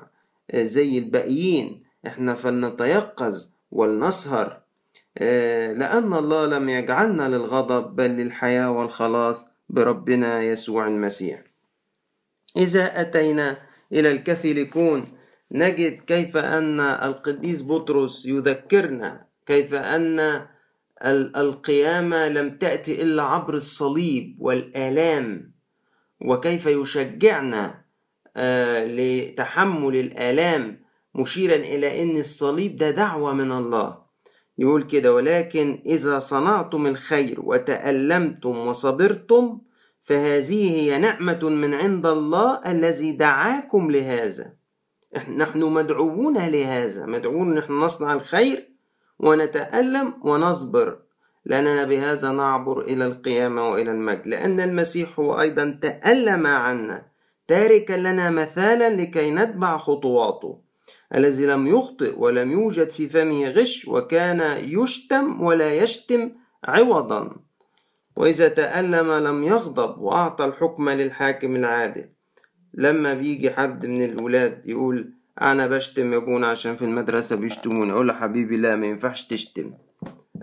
زي 0.56 0.98
الباقيين. 0.98 1.84
إحنا 2.08 2.34
فلنتيقظ 2.34 3.48
ولنسهر. 3.72 4.62
آه، 5.18 5.74
لأن 5.74 6.14
الله 6.14 6.46
لم 6.46 6.70
يجعلنا 6.70 7.28
للغضب 7.28 7.96
بل 7.96 8.10
للحياة 8.12 8.72
والخلاص 8.72 9.48
بربنا 9.70 10.44
يسوع 10.44 10.88
المسيح. 10.88 11.44
إذا 12.58 13.02
أتينا 13.02 13.58
إلى 13.92 14.12
الكاثوليكون 14.12 15.06
نجد 15.56 16.02
كيف 16.08 16.38
أن 16.38 16.80
القديس 16.80 17.62
بطرس 17.64 18.26
يذكرنا 18.26 19.26
كيف 19.46 19.74
أن 19.74 20.46
القيامة 21.36 22.28
لم 22.28 22.58
تأتي 22.58 23.02
إلا 23.02 23.24
عبر 23.24 23.54
الصليب 23.54 24.38
والآلام 24.40 25.52
وكيف 26.22 26.66
يشجعنا 26.66 27.86
آه، 28.38 28.86
لتحمل 28.86 29.96
الآلام 29.96 30.82
مشيرا 31.16 31.56
إلى 31.56 32.02
أن 32.04 32.18
الصليب 32.18 32.76
ده 32.76 32.92
دعوة 32.92 33.34
من 33.34 33.52
الله. 33.52 33.98
يقول 34.58 34.84
كده 34.84 35.14
ولكن 35.14 35.82
إذا 35.86 36.20
صنعتم 36.20 36.88
الخير 36.88 37.42
وتألمتم 37.44 38.58
وصبرتم 38.58 39.60
فهذه 40.02 40.72
هي 40.72 40.98
نعمة 40.98 41.50
من 41.50 41.74
عند 41.74 42.06
الله 42.06 42.62
الذي 42.72 43.12
دعاكم 43.12 43.92
لهذا. 43.92 44.65
نحن 45.18 45.64
مدعوون 45.64 46.38
لهذا. 46.38 47.06
مدعوون 47.06 47.56
نحن 47.56 47.74
نصنع 47.74 48.14
الخير 48.14 48.70
ونتألم 49.20 50.14
ونصبر. 50.24 50.98
لأننا 51.46 51.84
بهذا 51.84 52.32
نعبر 52.32 52.82
إلى 52.82 53.06
القيامة 53.06 53.70
وإلى 53.70 53.92
المجد. 53.92 54.28
لأن 54.28 54.60
المسيح 54.60 55.20
هو 55.20 55.42
أيضا 55.42 55.80
تألم 55.82 56.48
عنا. 56.48 57.06
تاركا 57.48 57.94
لنا 57.94 58.30
مثالا 58.30 58.90
لكي 58.96 59.32
نتبع 59.32 59.78
خطواته. 59.78 60.62
الذي 61.16 61.46
لم 61.46 61.68
يخطئ 61.68 62.20
ولم 62.20 62.52
يوجد 62.52 62.90
في 62.90 63.08
فمه 63.08 63.50
غش 63.50 63.88
وكان 63.88 64.58
يشتم 64.58 65.42
ولا 65.42 65.74
يشتم 65.74 66.32
عوضا. 66.64 67.36
وإذا 68.16 68.48
تألم 68.48 69.12
لم 69.12 69.44
يغضب 69.44 70.02
وأعطى 70.02 70.46
الحكم 70.46 70.90
للحاكم 70.90 71.56
العادل. 71.56 72.15
لما 72.78 73.14
بيجي 73.14 73.52
حد 73.52 73.86
من 73.86 74.04
الولاد 74.06 74.68
يقول 74.68 75.14
أنا 75.42 75.68
بشتم 75.68 76.14
أبونا 76.14 76.48
عشان 76.48 76.76
في 76.76 76.86
المدرسة 76.86 77.36
بيشتموني 77.36 77.92
أقول 77.92 78.12
حبيبي 78.12 78.58
لا 78.58 78.76
ما 78.76 78.86
ينفعش 78.86 79.26
تشتم. 79.26 79.74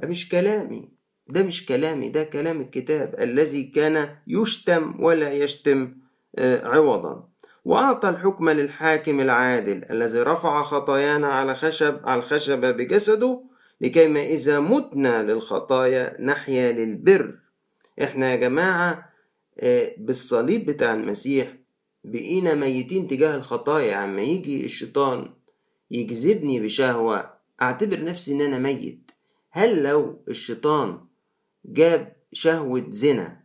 مش 0.04 0.28
كلامي 0.28 0.88
ده 1.28 1.42
مش 1.42 1.66
كلامي 1.66 2.08
ده 2.08 2.22
كلام 2.22 2.60
الكتاب 2.60 3.14
الذي 3.18 3.62
كان 3.64 4.08
يشتم 4.26 4.94
ولا 5.04 5.32
يشتم 5.32 5.94
آه، 6.38 6.66
عوضا. 6.68 7.28
وأعطى 7.64 8.08
الحكم 8.08 8.50
للحاكم 8.50 9.20
العادل 9.20 9.84
الذي 9.90 10.22
رفع 10.22 10.62
خطايانا 10.62 11.28
على 11.28 11.54
خشب 11.54 12.00
على 12.04 12.18
الخشبة 12.18 12.70
بجسده 12.70 13.44
لكيما 13.80 14.22
إذا 14.22 14.60
متنا 14.60 15.22
للخطايا 15.22 16.22
نحيا 16.22 16.72
للبر. 16.72 17.38
إحنا 18.02 18.30
يا 18.30 18.36
جماعة 18.36 19.12
آه، 19.60 19.92
بالصليب 19.98 20.66
بتاع 20.66 20.94
المسيح 20.94 21.61
بقينا 22.04 22.54
ميتين 22.54 23.08
تجاه 23.08 23.36
الخطايا 23.36 23.94
عما 23.94 24.22
يجي 24.22 24.64
الشيطان 24.64 25.32
يجذبني 25.90 26.60
بشهوة. 26.60 27.34
أعتبر 27.62 28.04
نفسي 28.04 28.32
إن 28.32 28.40
أنا 28.40 28.58
ميت. 28.58 29.10
هل 29.50 29.82
لو 29.82 30.22
الشيطان 30.28 31.00
جاب 31.64 32.16
شهوة 32.32 32.86
زنا 32.88 33.44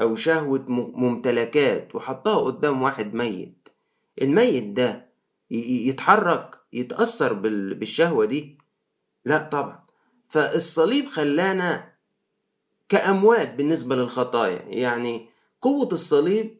أو 0.00 0.14
شهوة 0.14 0.64
ممتلكات 0.68 1.94
وحطها 1.94 2.36
قدام 2.36 2.82
واحد 2.82 3.14
ميت 3.14 3.68
الميت 4.22 4.64
ده 4.64 5.06
يتحرك 5.50 6.58
يتأثر 6.72 7.32
بالشهوة 7.72 8.24
دي؟ 8.24 8.58
لا 9.24 9.38
طبعا. 9.42 9.86
فالصليب 10.28 11.06
خلانا 11.06 11.92
كأموات 12.88 13.54
بالنسبة 13.54 13.96
للخطايا. 13.96 14.62
يعني 14.68 15.28
قوة 15.60 15.88
الصليب 15.92 16.58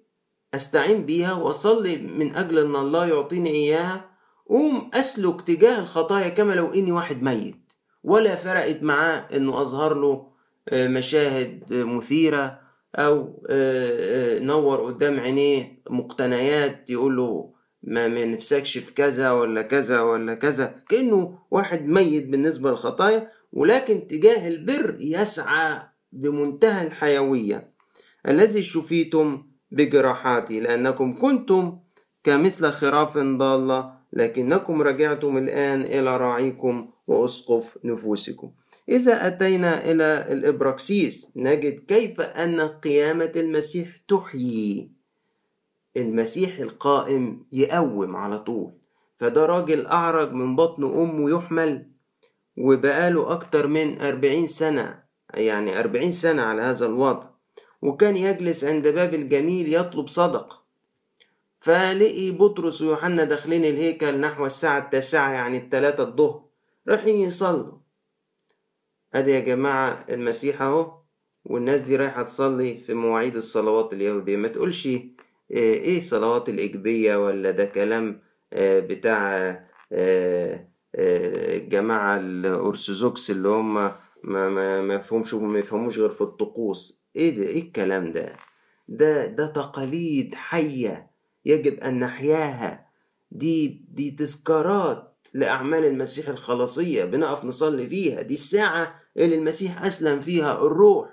أستعين 0.54 1.06
بيها 1.06 1.32
وأصلي 1.32 1.96
من 1.96 2.34
أجل 2.34 2.58
أن 2.58 2.76
الله 2.76 3.06
يعطيني 3.06 3.50
إياها. 3.50 4.10
قوم 4.48 4.90
أسلك 4.94 5.42
تجاه 5.42 5.78
الخطايا 5.78 6.28
كما 6.28 6.52
لو 6.52 6.66
إني 6.66 6.92
واحد 6.92 7.22
ميت. 7.22 7.72
ولا 8.04 8.34
فرقت 8.34 8.82
معاه 8.82 9.28
إنه 9.36 9.60
أظهر 9.60 9.94
له 9.94 10.26
آه، 10.68 10.88
مشاهد 10.88 11.74
مثيرة 11.74 12.60
أو 12.96 13.42
آه، 13.50 14.36
آه، 14.36 14.38
نور 14.38 14.86
قدام 14.86 15.20
عينيه 15.20 15.82
مقتنيات 15.90 16.90
يقول 16.90 17.16
له 17.16 17.52
ما 17.82 18.24
نفسكش 18.24 18.78
في 18.78 18.94
كذا 18.94 19.30
ولا 19.30 19.62
كذا 19.62 20.00
ولا 20.00 20.34
كذا. 20.34 20.82
كأنه 20.88 21.38
واحد 21.50 21.86
ميت 21.86 22.26
بالنسبة 22.26 22.70
للخطايا 22.70 23.30
ولكن 23.52 24.06
تجاه 24.06 24.48
البر 24.48 24.96
يسعى 25.00 25.82
بمنتهى 26.12 26.86
الحيوية. 26.86 27.72
الذي 28.28 28.62
شفيتم 28.62 29.42
بجراحاتي 29.70 30.60
لأنكم 30.60 31.18
كنتم 31.18 31.78
كمثل 32.24 32.70
خراف 32.70 33.18
ضالة 33.18 33.96
لكنكم 34.12 34.82
رجعتم 34.82 35.36
الآن 35.36 35.82
إلى 35.82 36.16
راعيكم 36.16 36.90
وأسقف 37.06 37.78
نفوسكم. 37.84 38.50
إذا 38.88 39.26
أتينا 39.26 39.90
إلى 39.90 40.26
الإبراكسيس 40.30 41.32
نجد 41.36 41.80
كيف 41.80 42.20
أن 42.20 42.60
قيامة 42.60 43.32
المسيح 43.36 43.88
تحيي. 44.08 44.90
المسيح 45.96 46.58
القائم 46.58 47.46
يقوم 47.52 48.16
على 48.16 48.38
طول. 48.38 48.72
فده 49.16 49.46
راجل 49.46 49.86
أعرج 49.86 50.32
من 50.32 50.56
بطن 50.56 50.84
أمه 50.84 51.30
يحمل 51.30 51.90
وبقاله 52.58 53.32
أكتر 53.32 53.66
من 53.66 54.00
أربعين 54.00 54.46
سنة 54.46 55.02
يعني 55.34 55.80
أربعين 55.80 56.12
سنة 56.12 56.42
على 56.42 56.62
هذا 56.62 56.86
الوضع. 56.86 57.35
وكان 57.86 58.16
يجلس 58.16 58.64
عند 58.64 58.88
باب 58.88 59.14
الجميل 59.14 59.74
يطلب 59.74 60.08
صدقة 60.08 60.62
فلقي 61.58 62.30
بطرس 62.30 62.82
ويوحنا 62.82 63.24
داخلين 63.24 63.64
الهيكل 63.64 64.20
نحو 64.20 64.46
الساعة 64.46 64.78
التاسعة 64.78 65.32
يعني 65.32 65.58
التلاتة 65.58 66.02
الظهر. 66.04 66.42
رايحين 66.88 67.20
يصلوا 67.20 67.72
ادي 69.14 69.30
يا 69.30 69.40
جماعة 69.40 70.04
المسيح 70.08 70.62
أهو 70.62 70.92
والناس 71.44 71.82
دي 71.82 71.96
رايحة 71.96 72.22
تصلي 72.22 72.78
في 72.78 72.94
مواعيد 72.94 73.36
الصلوات 73.36 73.92
اليهودية. 73.92 74.36
ما 74.36 74.48
تقولش 74.48 74.86
آه، 74.86 75.00
إيه 75.50 76.00
صلوات 76.00 76.48
الإجبية 76.48 77.16
ولا 77.26 77.50
ده 77.50 77.64
كلام 77.64 78.20
آه، 78.52 78.80
بتاع 78.80 79.36
آه، 79.92 80.66
الجماعة 80.94 82.16
الأرثوذكس 82.16 83.30
اللي 83.30 83.48
هم 83.48 83.74
ما 83.74 83.92
ما 84.24 84.80
ما 84.82 84.94
يفهموش 85.58 85.98
غير 85.98 86.10
في 86.10 86.20
الطقوس. 86.20 87.05
إيه 87.16 87.36
ده؟ 87.36 87.42
إيه 87.42 87.62
الكلام 87.62 88.12
ده؟ 88.12 88.36
ده 88.88 89.26
ده 89.26 89.46
تقاليد 89.46 90.34
حية 90.34 91.10
يجب 91.44 91.80
أن 91.80 91.98
نحياها. 91.98 92.86
دي 93.30 93.86
دي 93.90 94.10
تذكارات 94.10 95.26
لأعمال 95.34 95.84
المسيح 95.84 96.28
الخلاصية 96.28 97.04
بنقف 97.04 97.44
نصلي 97.44 97.86
فيها. 97.86 98.22
دي 98.22 98.34
الساعة 98.34 98.94
اللي 99.16 99.38
المسيح 99.38 99.84
أسلم 99.84 100.20
فيها 100.20 100.66
الروح. 100.66 101.08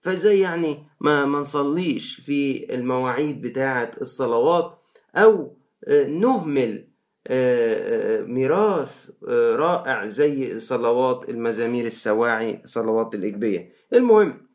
فزي 0.00 0.38
يعني 0.40 0.86
ما 1.00 1.24
ما 1.24 1.38
نصليش 1.38 2.20
في 2.20 2.74
المواعيد 2.74 3.42
بتاعة 3.42 3.90
الصلوات؟ 4.00 4.78
أو 5.16 5.56
آه، 5.88 6.06
نهمل 6.06 6.88
آه، 7.26 8.20
آه، 8.20 8.24
ميراث 8.24 9.10
رائع 9.56 10.06
زي 10.06 10.60
صلوات 10.60 11.28
المزامير 11.28 11.84
السواعي 11.86 12.62
صلوات 12.64 13.14
الإجبية. 13.14 13.72
المهم 13.92 14.47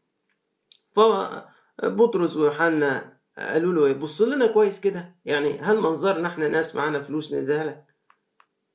فبطرس 0.94 2.38
ويوحنا 2.38 3.18
قالوا 3.38 3.74
له 3.74 3.94
بص 3.94 4.22
لنا 4.22 4.48
كويس 4.48 4.80
كده. 4.80 5.16
يعني 5.26 5.60
هل 5.60 5.78
منظرنا 5.78 6.28
إحنا 6.28 6.48
ناس 6.48 6.76
معانا 6.76 7.02
فلوس 7.02 7.34
نديها 7.34 7.64
لك؟ 7.64 7.86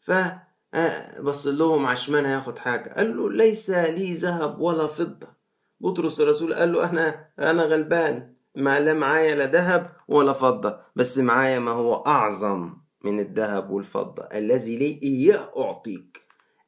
فبص 0.00 1.46
لهم 1.46 1.86
عشمان 1.86 2.24
هياخد 2.24 2.58
حاجة. 2.58 2.94
قال 2.94 3.16
له 3.16 3.32
ليس 3.32 3.70
لي 3.70 4.12
ذهب 4.12 4.60
ولا 4.60 4.86
فضة. 4.86 5.38
بطرس 5.80 6.20
الرسول 6.20 6.54
قال 6.54 6.72
له 6.72 6.90
أنا 6.90 7.28
أنا 7.38 7.62
غلبان. 7.62 8.34
ما 8.54 8.80
لا 8.80 8.94
معايا 8.94 9.34
لا 9.34 9.46
ذهب 9.46 9.92
ولا 10.08 10.32
فضة. 10.32 10.80
بس 10.96 11.18
معايا 11.18 11.58
ما 11.58 11.70
هو 11.70 11.94
أعظم 11.94 12.76
من 13.04 13.20
الذهب 13.20 13.70
والفضة. 13.70 14.22
الذي 14.22 14.76
لي 14.76 15.00
إياه 15.02 15.52
أعطيك. 15.56 16.22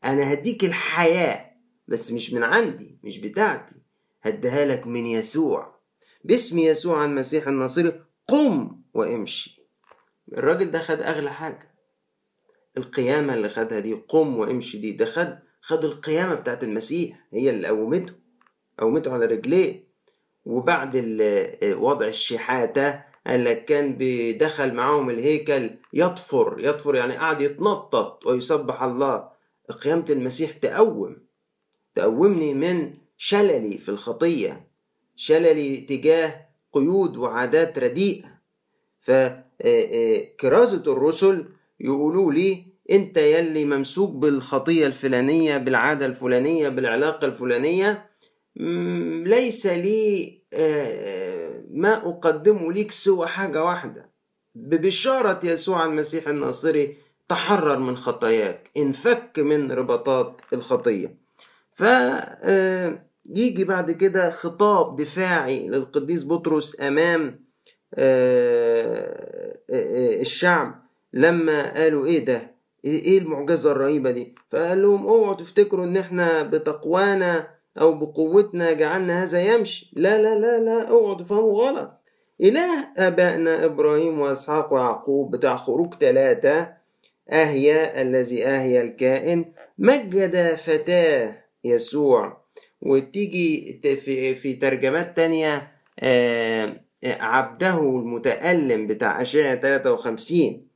أنا 0.05 0.33
هديك 0.33 0.65
الحياة 0.65 1.51
بس 1.89 2.13
مش 2.13 2.33
من 2.33 2.45
عندي 2.45 3.01
مش 3.05 3.19
بتاعتي. 3.19 3.80
هديها 4.23 4.65
لك 4.65 4.87
من 4.87 5.07
يسوع. 5.07 5.75
باسم 6.25 6.59
يسوع 6.59 7.05
المسيح 7.05 7.49
الناصري 7.49 8.05
قم 8.29 8.83
وامشي. 8.95 9.61
الراجل 10.33 10.71
ده 10.71 10.79
خد 10.79 11.01
أغلى 11.03 11.31
حاجة. 11.31 11.71
القيامة 12.79 13.35
اللي 13.35 13.49
خدها 13.49 13.79
دي 13.81 13.93
قم 13.95 14.37
وامشي 14.39 14.79
دي 14.79 14.93
ده 14.93 15.05
خد 15.07 15.39
خد 15.61 15.85
القيامة 15.85 16.35
بتاعت 16.35 16.65
المسيح 16.65 17.27
هي 17.33 17.51
اللي 17.51 17.69
قومته 17.69 18.13
قومته 18.79 19.13
على 19.13 19.25
رجليه. 19.27 19.91
وبعد 20.45 20.97
وضع 21.65 22.07
الشحاتة 22.07 23.03
قال 23.27 23.45
لك 23.45 23.65
كان 23.65 23.97
بيدخل 23.97 24.75
معاهم 24.75 25.11
الهيكل 25.11 25.71
يطفر 25.93 26.57
يطفر 26.59 26.95
يعني 26.95 27.15
قاعد 27.17 27.41
يتنطط 27.41 28.27
ويسبح 28.27 28.83
الله. 28.83 29.29
قيامة 29.83 30.05
المسيح 30.11 30.53
تقوم. 30.53 31.17
تقومني 31.95 32.55
من 32.55 32.95
شللي 33.23 33.79
في 33.79 33.89
الخطية 33.89 34.67
شللي 35.17 35.77
تجاه 35.77 36.49
قيود 36.73 37.17
وعادات 37.17 37.79
رديئة. 37.79 38.41
فكرازة 39.01 40.83
الرسل 40.87 41.49
يقولوا 41.81 42.33
لي 42.33 42.65
أنت 42.91 43.17
يلي 43.17 43.65
ممسوك 43.65 44.11
بالخطية 44.11 44.87
الفلانية 44.87 45.57
بالعادة 45.57 46.07
الفلانية 46.07 46.69
بالعلاقة 46.69 47.27
الفلانية 47.27 48.11
ليس 49.25 49.67
لي 49.67 50.39
آه، 50.53 51.65
ما 51.71 51.97
أقدمه 51.97 52.73
ليك 52.73 52.91
سوى 52.91 53.27
حاجة 53.27 53.65
واحدة. 53.65 54.11
ببشارة 54.55 55.47
يسوع 55.47 55.85
المسيح 55.85 56.29
الناصري 56.29 56.97
تحرر 57.29 57.79
من 57.79 57.97
خطاياك. 57.97 58.71
انفك 58.77 59.39
من 59.39 59.73
رباطات 59.73 60.41
الخطية. 60.53 61.15
فيجي 61.73 63.10
آه، 63.37 63.65
بعد 63.65 63.91
كده 63.91 64.31
خطاب 64.31 64.97
دفاعي 64.97 65.69
للقديس 65.69 66.25
بطرس 66.25 66.81
أمام 66.81 67.45
آه، 67.95 69.57
الشعب. 70.21 70.83
لما 71.13 71.75
قالوا 71.75 72.07
إيه 72.07 72.25
ده؟ 72.25 72.55
إيه 72.85 73.19
المعجزة 73.19 73.73
الرهيبة 73.73 74.11
دي؟ 74.11 74.35
فقال 74.51 74.83
لهم 74.83 75.07
اوعوا 75.07 75.35
تفتكروا 75.35 75.85
إن 75.85 75.97
إحنا 75.97 76.43
بتقوانا 76.43 77.49
أو 77.81 77.93
بقوتنا 77.93 78.73
جعلنا 78.73 79.23
هذا 79.23 79.41
يمشي. 79.41 79.91
لا 79.97 80.23
لا 80.23 80.39
لا 80.39 80.59
لا 80.59 80.89
اوعوا 80.89 81.15
تفهموا 81.23 81.69
غلط. 81.69 81.91
إله 82.41 82.89
آبائنا 82.97 83.65
إبراهيم 83.65 84.21
وإسحاق 84.21 84.73
ويعقوب 84.73 85.37
بتاع 85.37 85.57
خروج 85.57 85.95
ثلاثة 85.95 86.73
أهيا 87.31 88.03
الذي 88.03 88.47
أهيا 88.47 88.83
الكائن 88.83 89.53
مجد 89.79 90.55
فتاة 90.55 91.37
يسوع. 91.65 92.40
وتيجي 92.83 93.81
في, 93.83 94.35
في 94.35 94.55
ترجمات 94.55 95.17
تانية 95.17 95.73
آه، 96.01 96.81
عبده 97.05 97.81
المتألم 97.81 98.87
بتاع 98.87 99.23
أشعة 99.23 99.61
53 99.61 100.67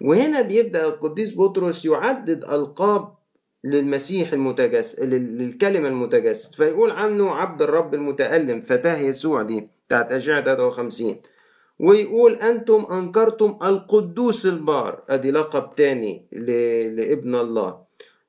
وهنا 0.00 0.40
بيبدأ 0.40 0.86
القديس 0.86 1.34
بطرس 1.36 1.84
يعدد 1.84 2.44
ألقاب 2.44 3.14
للمسيح 3.64 4.32
المتجسد 4.32 5.14
للكلمة 5.14 5.88
المتجسد. 5.88 6.54
فيقول 6.54 6.90
عنه 6.90 7.30
عبد 7.30 7.62
الرب 7.62 7.94
المتألم 7.94 8.60
فتاة 8.60 8.98
يسوع 8.98 9.42
دي 9.42 9.68
بتاعت 9.86 10.12
أشعة 10.12 10.44
53 10.44 11.16
ويقول 11.78 12.32
أنتم 12.32 12.86
أنكرتم 12.92 13.58
القدوس 13.62 14.46
البار. 14.46 15.02
أدي 15.08 15.30
لقب 15.30 15.70
تاني 15.76 16.26
لابن 16.32 17.34
الله. 17.34 17.83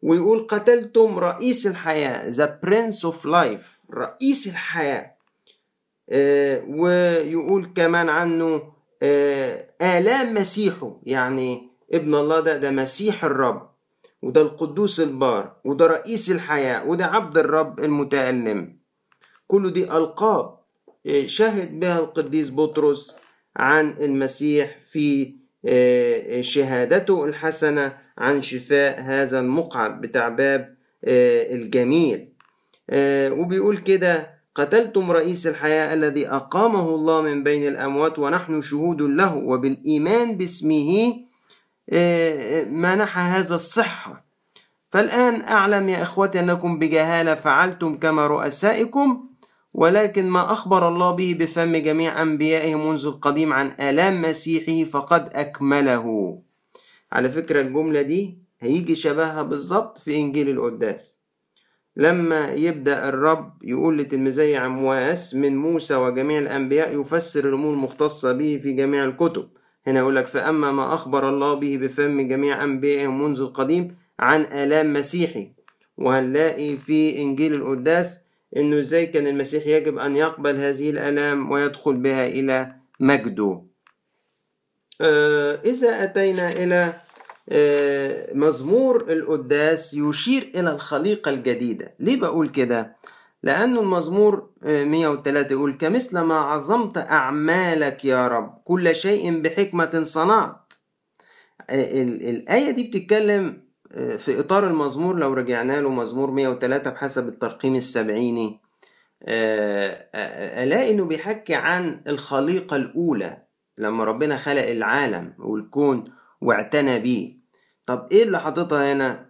ويقول 0.05 0.47
قتلتم 0.47 1.19
رئيس 1.19 1.67
الحياة 1.67 2.29
the 2.29 2.49
prince 2.65 2.99
of 3.11 3.25
life 3.25 3.93
رئيس 3.93 4.47
الحياة. 4.47 5.15
آه 6.09 6.63
ويقول 6.67 7.65
كمان 7.75 8.09
عنه 8.09 8.73
آه 9.03 9.67
آلام 9.81 10.33
مسيحه 10.33 10.99
يعني 11.03 11.69
ابن 11.93 12.15
الله 12.15 12.39
ده 12.39 12.57
ده 12.57 12.71
مسيح 12.71 13.23
الرب 13.23 13.69
وده 14.21 14.41
القدوس 14.41 14.99
البار 14.99 15.55
وده 15.65 15.87
رئيس 15.87 16.31
الحياة 16.31 16.85
وده 16.87 17.05
عبد 17.05 17.37
الرب 17.37 17.79
المتألم. 17.79 18.77
كل 19.47 19.73
دي 19.73 19.83
ألقاب 19.83 20.57
آه 21.07 21.25
شهد 21.25 21.79
بها 21.79 21.99
القديس 21.99 22.51
بطرس 22.51 23.15
عن 23.55 23.89
المسيح 23.89 24.79
في 24.79 25.35
شهادته 26.41 27.25
الحسنة 27.25 28.04
عن 28.17 28.41
شفاء 28.41 29.01
هذا 29.01 29.39
المقعد 29.39 30.01
بتاع 30.01 30.29
باب 30.29 30.75
آه، 31.05 31.53
الجميل. 31.53 32.29
آه، 32.89 33.31
وبيقول 33.31 33.77
كده 33.77 34.35
قتلتم 34.55 35.11
رئيس 35.11 35.47
الحياة 35.47 35.93
الذي 35.93 36.27
أقامه 36.27 36.89
الله 36.89 37.21
من 37.21 37.43
بين 37.43 37.67
الأموات 37.67 38.19
ونحن 38.19 38.61
شهود 38.61 39.01
له 39.01 39.35
وبالإيمان 39.35 40.37
باسمه 40.37 41.15
منح 42.71 43.17
هذا 43.17 43.55
الصحة. 43.55 44.25
فالآن 44.89 45.41
أعلم 45.41 45.89
يا 45.89 46.01
إخوتي 46.01 46.39
أنكم 46.39 46.79
بجهالة 46.79 47.35
فعلتم 47.35 47.97
كما 47.97 48.27
رؤسائكم 48.27 49.29
ولكن 49.73 50.29
ما 50.29 50.51
أخبر 50.51 50.87
الله 50.87 51.11
به 51.11 51.35
بفم 51.39 51.75
جميع 51.75 52.21
أنبيائه 52.21 52.75
منذ 52.75 53.05
القديم 53.05 53.53
عن 53.53 53.75
آلام 53.79 54.21
مسيحه 54.21 54.89
فقد 54.89 55.29
أكمله. 55.33 56.37
على 57.11 57.29
فكرة 57.29 57.61
الجملة 57.61 58.01
دي 58.01 58.37
هيجي 58.59 58.95
شبهها 58.95 59.41
بالظبط 59.41 59.97
في 59.97 60.15
إنجيل 60.15 60.49
القداس. 60.49 61.21
لما 61.97 62.53
يبدأ 62.53 63.09
الرب 63.09 63.63
يقول 63.63 63.97
لتلميذي 63.97 64.55
عمواس 64.55 65.35
من 65.35 65.57
موسى 65.57 65.95
وجميع 65.95 66.39
الأنبياء 66.39 66.99
يفسر 67.01 67.49
الأمور 67.49 67.73
المختصة 67.73 68.31
به 68.31 68.59
في 68.63 68.73
جميع 68.73 69.03
الكتب. 69.03 69.49
هنا 69.87 69.99
يقول 69.99 70.15
لك 70.15 70.27
فأما 70.27 70.71
ما 70.71 70.93
أخبر 70.93 71.29
الله 71.29 71.53
به 71.53 71.77
بفم 71.77 72.21
جميع 72.21 72.63
أنبيائه 72.63 73.07
منذ 73.07 73.41
القديم 73.41 73.95
عن 74.19 74.41
آلام 74.41 74.93
مسيحي. 74.93 75.51
وهنلاقي 75.97 76.77
في 76.77 77.21
إنجيل 77.21 77.53
القداس 77.53 78.25
إنه 78.57 78.79
إزاي 78.79 79.05
كان 79.05 79.27
المسيح 79.27 79.67
يجب 79.67 79.97
أن 79.97 80.15
يقبل 80.15 80.55
هذه 80.55 80.89
الآلام 80.89 81.51
ويدخل 81.51 81.93
بها 81.93 82.27
إلى 82.27 82.75
مجده. 82.99 83.61
آه، 85.01 85.59
إذا 85.65 86.03
أتينا 86.03 86.51
إلى 86.51 86.93
آه، 87.49 88.33
مزمور 88.33 89.11
القداس 89.11 89.93
يشير 89.93 90.51
إلى 90.55 90.71
الخليقة 90.71 91.29
الجديدة. 91.31 91.95
ليه 91.99 92.19
بقول 92.21 92.47
كده؟ 92.47 92.95
لأنه 93.43 93.79
المزمور 93.79 94.49
103 94.63 95.47
آه، 95.51 95.51
يقول 95.51 95.73
كمثل 95.73 96.19
ما 96.19 96.35
عظمت 96.35 96.97
أعمالك 96.97 98.05
يا 98.05 98.27
رب 98.27 98.61
كل 98.63 98.95
شيء 98.95 99.41
بحكمة 99.41 100.01
صنعت. 100.03 100.73
الآية 101.69 102.71
دي 102.71 102.83
بتتكلم 102.83 103.65
في 104.17 104.39
إطار 104.39 104.67
المزمور. 104.67 105.15
لو 105.19 105.33
رجعنا 105.33 105.81
له 105.81 105.89
مزمور 105.89 106.31
103 106.31 106.91
بحسب 106.91 107.27
الترقيم 107.27 107.75
السبعيني 107.75 108.59
ألاقي 110.63 110.91
إنه 110.91 111.05
بيحكي 111.05 111.55
عن 111.55 112.01
الخليقة 112.07 112.75
الأولى. 112.75 113.45
لما 113.77 114.03
ربنا 114.03 114.37
خلق 114.37 114.67
العالم 114.67 115.33
والكون 115.39 116.03
واعتنى 116.41 116.99
بيه 116.99 117.35
طب 117.85 118.07
إيه 118.11 118.23
اللي 118.23 118.39
حاططها 118.39 118.93
هنا؟ 118.93 119.29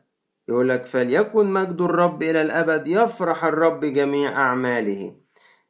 يقول 0.49 0.69
لك 0.69 0.85
فليكن 0.85 1.45
مجد 1.45 1.81
الرب 1.81 2.23
إلى 2.23 2.41
الأبد 2.41 2.87
يفرح 2.87 3.45
الرب 3.45 3.85
جميع 3.85 4.31
أعماله 4.31 5.15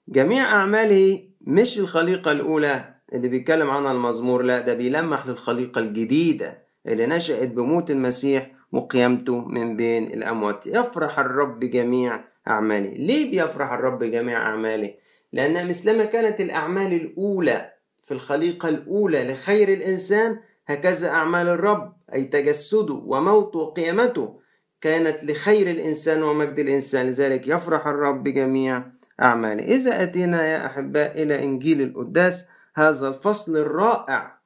جميع 0.08 0.44
أعماله 0.52 1.28
مش 1.42 1.80
الخليقة 1.80 2.32
الأولى 2.32 2.96
اللي 3.14 3.28
بيتكلم 3.28 3.70
عنها 3.70 3.92
المزمور 3.92 4.42
لا 4.42 4.60
ده 4.60 4.74
بيلمح 4.74 5.28
للخليقة 5.28 5.80
الجديدة 5.80 6.66
اللي 6.88 7.06
نشأت 7.06 7.50
بموت 7.50 7.92
المسيح 7.92 8.52
وقيامته 8.72 9.46
من 9.46 9.76
بين 9.78 10.04
الأموات 10.04 10.68
يفرح 10.68 11.20
الرب 11.20 11.60
جميع 11.60 12.24
أعماله 12.48 12.90
ليه 12.90 13.32
بيفرح 13.32 13.72
الرب 13.74 14.04
جميع 14.04 14.42
أعماله؟ 14.42 14.94
لأن 15.34 15.70
مثلما 15.70 16.06
كانت 16.06 16.42
الأعمال 16.42 16.94
الأولى 16.94 17.72
في 18.06 18.14
الخليقة 18.14 18.70
الأولى 18.70 19.24
لخير 19.24 19.74
الإنسان 19.74 20.40
هكذا 20.68 21.10
أعمال 21.10 21.48
الرب 21.48 21.94
أي 22.14 22.24
تجسده 22.24 22.94
وموته 22.94 23.60
وقيامته 23.60 24.40
كانت 24.82 25.24
لخير 25.24 25.70
الإنسان 25.70 26.24
ومجد 26.24 26.60
الإنسان. 26.60 27.06
لذلك 27.06 27.48
يفرح 27.48 27.88
الرب 27.88 28.24
جميع 28.24 28.84
أعماله. 29.22 29.64
إذا 29.64 30.04
أتينا 30.04 30.48
يا 30.48 30.66
أحباء 30.66 31.24
إلى 31.24 31.44
إنجيل 31.44 31.82
القداس 31.82 32.46
هذا 32.76 33.08
الفصل 33.08 33.58
الرائع 33.58 34.42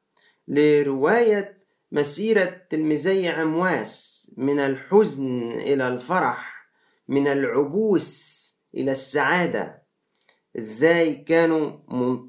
لرواية 0.47 1.57
مسيرة 1.91 2.61
تلميذي 2.69 3.27
عمواس 3.29 4.31
من 4.37 4.59
الحزن 4.59 5.51
إلى 5.51 5.87
الفرح 5.87 6.69
من 7.07 7.27
العبوس 7.27 8.39
إلى 8.75 8.91
السعادة. 8.91 9.83
إزاي 10.57 11.15
كانوا 11.15 11.71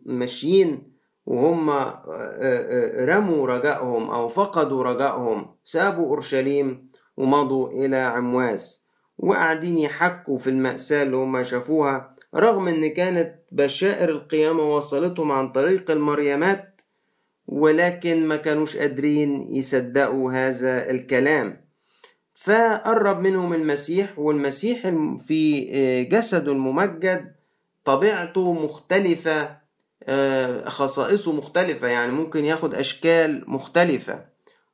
ماشيين 0.04 0.89
وهم 1.26 1.70
آه، 1.70 2.02
آه، 2.09 3.04
رموا 3.04 3.46
رجائهم 3.46 4.11
أو 4.11 4.28
فقدوا 4.28 4.83
رجائهم 4.83 5.54
سابوا 5.64 6.06
أورشليم 6.06 6.87
ومضوا 7.16 7.68
إلى 7.68 7.96
عمواس 7.96 8.85
وقاعدين 9.18 9.78
يحكوا 9.78 10.38
في 10.38 10.50
المأساة 10.50 11.02
اللي 11.02 11.16
هم 11.16 11.42
شافوها 11.42 12.11
رغم 12.35 12.68
إن 12.68 12.92
كانت 12.92 13.35
بشائر 13.52 14.09
القيامة 14.09 14.62
وصلتهم 14.62 15.33
عن 15.33 15.52
طريق 15.52 15.90
المريمات 15.90 16.80
ولكن 17.46 18.26
ما 18.26 18.37
كانوش 18.37 18.76
قادرين 18.76 19.42
يصدقوا 19.42 20.33
هذا 20.33 20.90
الكلام. 20.90 21.70
فقرب 22.35 23.20
منهم 23.20 23.52
المسيح 23.52 24.18
والمسيح 24.18 24.94
في 25.26 25.70
آه، 25.74 26.02
جسده 26.02 26.52
الممجد 26.52 27.35
طبيعته 27.85 28.52
مختلفة 28.52 29.59
خصائصه 30.66 31.32
مختلفة 31.32 31.88
يعني 31.88 32.12
ممكن 32.12 32.44
ياخد 32.44 32.74
أشكال 32.74 33.44
مختلفة 33.50 34.24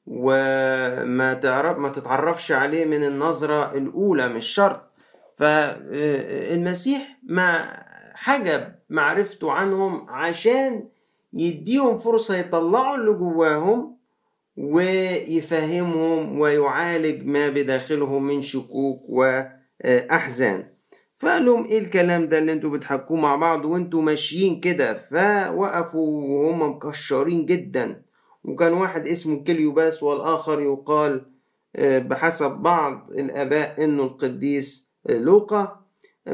وما 0.07 1.35
تعرف 1.35 1.79
ما 1.79 1.89
تتعرفش 1.89 2.53
عليه 2.53 2.85
من 2.85 3.05
النظرة 3.05 3.73
الأولى 3.75 4.29
مش 4.29 4.47
شرط. 4.47 4.93
فالمسيح 5.37 7.01
آه، 7.01 7.33
ما 7.33 7.77
حجب 8.15 8.75
معرفته 8.91 9.53
عنهم 9.53 10.11
عشان 10.11 10.89
يديهم 11.33 11.97
فرصة 11.97 12.37
يطلعوا 12.37 12.97
اللي 12.97 13.13
جواهم 13.13 13.97
ويفهمهم 14.57 16.41
ويعالج 16.41 17.27
ما 17.27 17.49
بداخلهم 17.49 18.27
من 18.27 18.43
شكوك 18.43 19.03
وأحزان. 19.09 20.76
فقال 21.19 21.45
لهم 21.45 21.65
إيه 21.65 21.79
الكلام 21.79 22.29
ده 22.29 22.39
اللي 22.39 22.53
أنتوا 22.53 22.71
بتحكوه 22.71 23.17
مع 23.17 23.37
بعض 23.37 23.65
وانتوا 23.65 24.03
ماشيين 24.03 24.61
كده؟ 24.61 24.95
فوقفوا 24.95 26.21
وهم 26.25 26.71
مكشرين 26.71 27.47
جدا. 27.47 28.03
وكان 28.45 28.73
واحد 28.73 29.09
اسمه 29.09 29.45
كليوباس 29.45 30.03
والآخر 30.03 30.61
يقال 30.61 31.27
آه، 31.77 31.99
بحسب 31.99 32.51
بعض 32.51 33.11
الآباء 33.15 33.85
إنه 33.85 34.03
القديس 34.03 34.91
لوقا. 35.09 35.81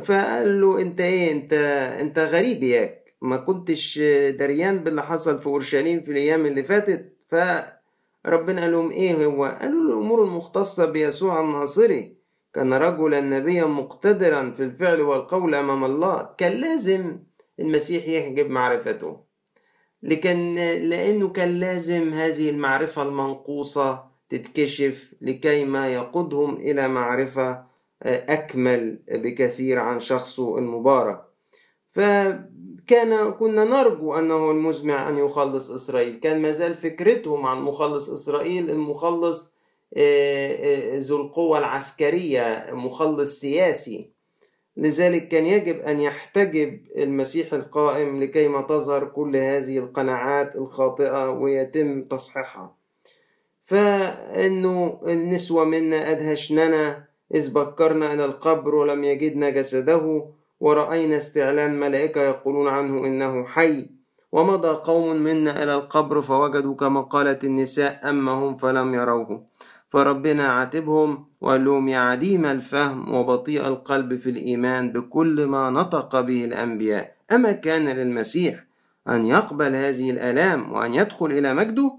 فقال 0.02 0.60
له 0.60 0.80
أنت 0.80 1.00
إيه؟ 1.00 1.32
أنت 1.32 1.52
أنت 2.00 2.18
غريب 2.18 2.62
ياك 2.62 3.14
ما 3.22 3.36
كنتش 3.36 3.98
دريان 4.38 4.78
باللي 4.78 5.02
حصل 5.02 5.38
في 5.38 5.46
أورشليم 5.46 6.00
في 6.00 6.10
الأيام 6.12 6.46
اللي 6.46 6.64
فاتت؟ 6.64 7.12
فربنا 7.28 8.60
قال 8.60 8.72
لهم 8.72 8.90
إيه 8.90 9.24
هو؟ 9.24 9.44
قالوا 9.44 9.82
الأمور 9.82 10.24
المختصة 10.24 10.84
بيسوع 10.84 11.40
الناصري. 11.40 12.21
كان 12.54 12.72
رجلا 12.72 13.20
نبيا 13.20 13.64
مقتدرا 13.64 14.50
في 14.50 14.62
الفعل 14.62 15.00
والقول 15.00 15.54
أمام 15.54 15.84
الله 15.84 16.28
كان 16.38 16.52
لازم 16.52 17.18
المسيح 17.60 18.08
يحجب 18.08 18.50
معرفته. 18.50 19.20
لكن 20.02 20.54
لأنه 20.82 21.28
كان 21.28 21.60
لازم 21.60 22.14
هذه 22.14 22.50
المعرفة 22.50 23.02
المنقوصة 23.02 24.04
تتكشف 24.28 25.14
لكي 25.20 25.64
ما 25.64 25.88
يقودهم 25.88 26.56
إلى 26.56 26.88
معرفة 26.88 27.64
أكمل 28.02 28.98
بكثير 29.08 29.78
عن 29.78 29.98
شخصه 29.98 30.58
المبارك. 30.58 31.24
ف 31.88 32.00
كان 32.86 33.30
كنا 33.30 33.64
نرجو 33.64 34.14
أنه 34.14 34.50
المزمع 34.50 35.08
أن 35.08 35.18
يخلص 35.18 35.70
إسرائيل. 35.70 36.20
كان 36.20 36.42
مازال 36.42 36.74
فكرتهم 36.74 37.46
عن 37.46 37.62
مخلص 37.62 38.10
إسرائيل 38.10 38.70
المخلص 38.70 39.56
ذو 40.98 41.16
القوة 41.16 41.58
العسكرية 41.58 42.66
مخلص 42.72 43.40
سياسي. 43.40 44.12
لذلك 44.76 45.28
كان 45.28 45.46
يجب 45.46 45.80
أن 45.80 46.00
يحتجب 46.00 46.80
المسيح 46.96 47.52
القائم 47.52 48.22
لكي 48.22 48.48
ما 48.48 48.62
تظهر 48.62 49.04
كل 49.04 49.36
هذه 49.36 49.78
القناعات 49.78 50.56
الخاطئة 50.56 51.30
ويتم 51.30 52.02
تصحيحها. 52.02 52.74
فإنه 53.62 55.00
النسوة 55.06 55.64
منا 55.64 56.10
أدهشننا 56.10 57.04
إذ 57.34 57.52
بكرنا 57.52 58.14
إلى 58.14 58.24
القبر 58.24 58.74
ولم 58.74 59.04
يجدنا 59.04 59.50
جسده 59.50 60.24
ورأينا 60.60 61.16
استعلان 61.16 61.80
ملائكة 61.80 62.22
يقولون 62.22 62.68
عنه 62.68 63.06
إنه 63.06 63.44
حي. 63.44 63.86
ومضى 64.32 64.68
قوم 64.68 65.16
منا 65.16 65.62
إلى 65.62 65.74
القبر 65.74 66.22
فوجدوا 66.22 66.74
كما 66.74 67.00
قالت 67.00 67.44
النساء 67.44 68.00
أما 68.10 68.32
هم 68.32 68.56
فلم 68.56 68.94
يروه. 68.94 69.42
فربنا 69.92 70.52
عاتبهم 70.52 71.24
وقال 71.40 71.64
لهم 71.64 71.88
يا 71.88 71.98
عديم 71.98 72.46
الفهم 72.46 73.14
وبطيء 73.14 73.66
القلب 73.66 74.16
في 74.16 74.30
الإيمان 74.30 74.92
بكل 74.92 75.46
ما 75.46 75.70
نطق 75.70 76.20
به 76.20 76.44
الأنبياء. 76.44 77.12
أما 77.32 77.52
كان 77.52 77.88
للمسيح 77.88 78.64
أن 79.08 79.26
يقبل 79.26 79.74
هذه 79.74 80.10
الآلام 80.10 80.72
وأن 80.72 80.94
يدخل 80.94 81.26
إلى 81.26 81.54
مجده 81.54 81.92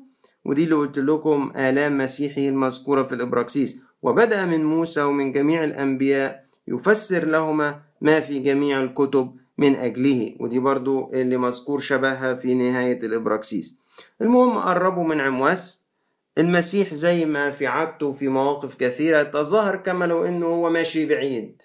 ودي 0.45 0.63
اللي 0.63 0.75
قلت 0.75 0.99
لكم 0.99 1.51
آلام 1.55 1.97
مسيحه 1.97 2.41
المذكورة 2.41 3.03
في 3.03 3.15
الإبراكسيس. 3.15 3.79
وبدأ 4.01 4.45
من 4.45 4.65
موسى 4.65 5.01
ومن 5.01 5.31
جميع 5.31 5.63
الأنبياء 5.63 6.43
يفسر 6.67 7.25
لهما 7.27 7.79
ما 8.01 8.19
في 8.19 8.39
جميع 8.39 8.79
الكتب 8.79 9.35
من 9.57 9.75
أجله. 9.75 10.35
ودي 10.39 10.59
برضو 10.59 11.11
اللي 11.13 11.37
مذكور 11.37 11.79
شبهها 11.79 12.33
في 12.33 12.53
نهاية 12.53 13.05
الإبراكسيس. 13.05 13.79
المهم 14.21 14.57
قربوا 14.57 15.03
من 15.03 15.21
عمواس 15.21 15.82
المسيح 16.37 16.93
زي 16.93 17.25
ما 17.25 17.51
في 17.51 17.67
عادته 17.67 18.11
في 18.11 18.27
مواقف 18.27 18.75
كثيرة 18.75 19.23
تظاهر 19.23 19.75
كما 19.75 20.05
لو 20.05 20.25
إنه 20.25 20.45
هو 20.45 20.69
ماشي 20.69 21.05
بعيد. 21.05 21.61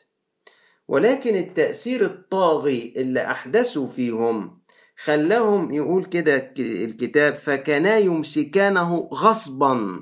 ولكن 0.89 1.37
التأثير 1.37 2.05
الطاغي 2.05 2.95
اللي 2.97 3.31
أحدثوا 3.31 3.87
فيهم 3.87 4.63
خلاهم 4.97 5.73
يقول 5.73 6.05
كده 6.05 6.53
الكتاب 6.59 7.35
فكانا 7.35 7.97
يمسكانه 7.99 9.09
غصبا. 9.15 10.01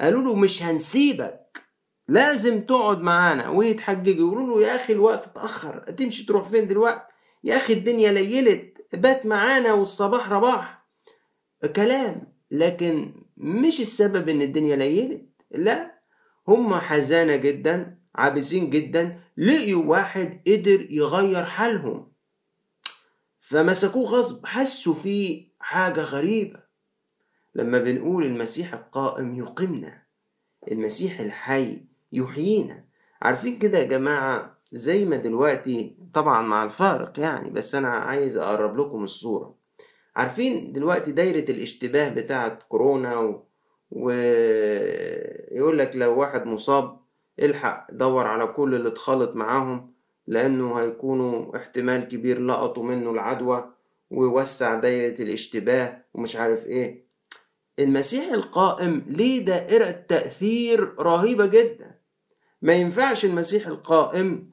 قالوا 0.00 0.22
له 0.22 0.34
مش 0.34 0.62
هنسيبك 0.62 1.62
لازم 2.08 2.60
تقعد 2.60 3.00
معانا. 3.00 3.48
ويتحججوا 3.48 4.26
يقولوا 4.26 4.60
له 4.60 4.66
يا 4.66 4.76
أخي 4.76 4.92
الوقت 4.92 5.26
اتأخر 5.26 5.78
تمشي 5.78 6.26
تروح 6.26 6.48
فين 6.48 6.66
دلوقتي 6.66 7.02
يا 7.44 7.56
أخي 7.56 7.72
الدنيا 7.72 8.12
ليلت 8.12 8.86
بات 8.92 9.26
معانا 9.26 9.72
والصباح 9.72 10.32
رباح. 10.32 10.88
كلام 11.76 12.32
لكن 12.50 13.14
مش 13.38 13.80
السبب 13.80 14.28
إن 14.28 14.42
الدنيا 14.42 14.76
ليلت 14.76 15.28
لا. 15.50 15.98
هم 16.48 16.74
حزانة 16.74 17.36
جدا 17.36 17.98
عابسين 18.14 18.70
جدا 18.70 19.20
لقيوا 19.36 19.84
واحد 19.84 20.40
قدر 20.46 20.86
يغير 20.90 21.44
حالهم. 21.44 22.12
فمسكوه 23.40 24.04
غصب 24.04 24.46
حسوا 24.46 24.94
فيه 24.94 25.48
حاجة 25.60 26.00
غريبة. 26.00 26.62
لما 27.54 27.78
بنقول 27.78 28.24
المسيح 28.24 28.74
القائم 28.74 29.34
يقيمنا 29.36 30.02
المسيح 30.72 31.20
الحي 31.20 31.84
يحيينا. 32.12 32.84
عارفين 33.22 33.58
كده 33.58 33.78
يا 33.78 33.84
جماعة؟ 33.84 34.58
زي 34.72 35.04
ما 35.04 35.16
دلوقتي 35.16 35.96
طبعا 36.14 36.42
مع 36.42 36.64
الفارق 36.64 37.20
يعني 37.20 37.50
بس 37.50 37.74
أنا 37.74 37.88
عايز 37.88 38.36
أقرب 38.36 38.78
لكم 38.80 39.04
الصورة. 39.04 39.57
عارفين 40.18 40.72
دلوقتي 40.72 41.12
دايرة 41.12 41.50
الاشتباه 41.50 42.08
بتاعة 42.08 42.58
كورونا 42.68 43.18
و... 43.18 43.44
ويقول 43.90 45.78
لك 45.78 45.96
لو 45.96 46.20
واحد 46.20 46.46
مصاب 46.46 46.98
الحق 47.42 47.86
دور 47.92 48.26
على 48.26 48.46
كل 48.46 48.74
اللي 48.74 48.88
اتخلط 48.88 49.36
معاهم 49.36 49.92
لأنه 50.26 50.80
هيكونوا 50.80 51.56
احتمال 51.56 52.08
كبير 52.08 52.40
لقطوا 52.40 52.82
منه 52.82 53.10
العدوى 53.10 53.70
ويوسع 54.10 54.74
دايرة 54.74 55.22
الاشتباه 55.22 56.04
ومش 56.14 56.36
عارف 56.36 56.66
إيه. 56.66 57.08
المسيح 57.78 58.32
القائم 58.32 59.04
ليه 59.08 59.44
دائرة 59.44 59.90
تأثير 59.90 60.94
رهيبة 61.00 61.46
جدا. 61.46 61.98
ما 62.62 62.72
ينفعش 62.72 63.24
المسيح 63.24 63.66
القائم 63.66 64.50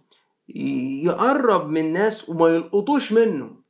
يقرب 1.06 1.70
من 1.70 1.82
الناس 1.86 2.30
وما 2.30 2.48
يلقطوش 2.56 3.14
منه. 3.14 3.65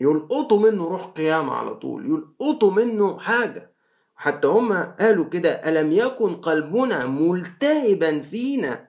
يلقطوا 0.00 0.58
منه 0.70 0.84
روح 0.84 1.04
قيامة 1.04 1.52
على 1.52 1.74
طول 1.74 2.06
يلقطوا 2.06 2.70
منه 2.72 3.18
حاجة. 3.18 3.70
حتى 4.16 4.48
هما 4.48 4.96
قالوا 5.00 5.24
كده 5.24 5.50
ألم 5.50 5.92
يكن 5.92 6.34
قلبنا 6.36 7.06
ملتهبا 7.06 8.20
فينا؟ 8.20 8.88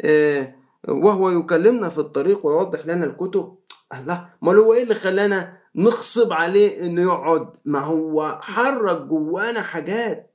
آه 0.00 0.54
وهو 0.88 1.30
يكلمنا 1.30 1.88
في 1.88 1.98
الطريق 1.98 2.46
ويوضح 2.46 2.86
لنا 2.86 3.04
الكتب. 3.04 3.54
الله 3.94 4.28
ما 4.42 4.52
هو 4.52 4.74
إيه 4.74 4.82
اللي 4.82 4.94
خلانا 4.94 5.56
نغصب 5.74 6.32
عليه 6.32 6.86
إنه 6.86 7.02
يقعد؟ 7.02 7.48
ما 7.64 7.78
هو 7.78 8.38
حرك 8.42 9.00
جوانا 9.00 9.62
حاجات. 9.62 10.34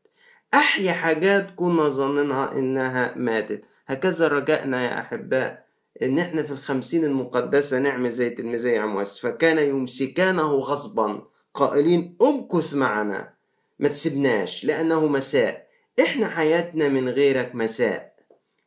أحيا 0.54 0.92
حاجات 0.92 1.52
كنا 1.56 1.90
ظننها 1.90 2.52
إنها 2.52 3.14
ماتت. 3.16 3.66
هكذا 3.88 4.28
رجائنا 4.28 4.84
يا 4.84 5.00
أحباء. 5.00 5.66
إن 6.04 6.20
إحنا 6.20 6.44
في 6.44 6.52
الخمسين 6.52 7.06
المقدسة 7.06 7.80
نعمل 7.80 8.12
زي 8.12 8.30
تلميذي 8.30 8.78
عمواس 8.78 9.20
فكان 9.20 9.58
يمسكانه 9.58 10.52
غصبا. 10.52 11.22
قائلين 11.54 12.18
امكث 12.22 12.74
معنا. 12.74 13.34
ما 13.80 13.88
تسيبناش 13.88 14.66
لأنه 14.66 15.08
مساء. 15.08 15.68
إحنا 16.02 16.30
حياتنا 16.30 16.88
من 16.88 17.10
غيرك 17.10 17.56
مساء. 17.56 18.16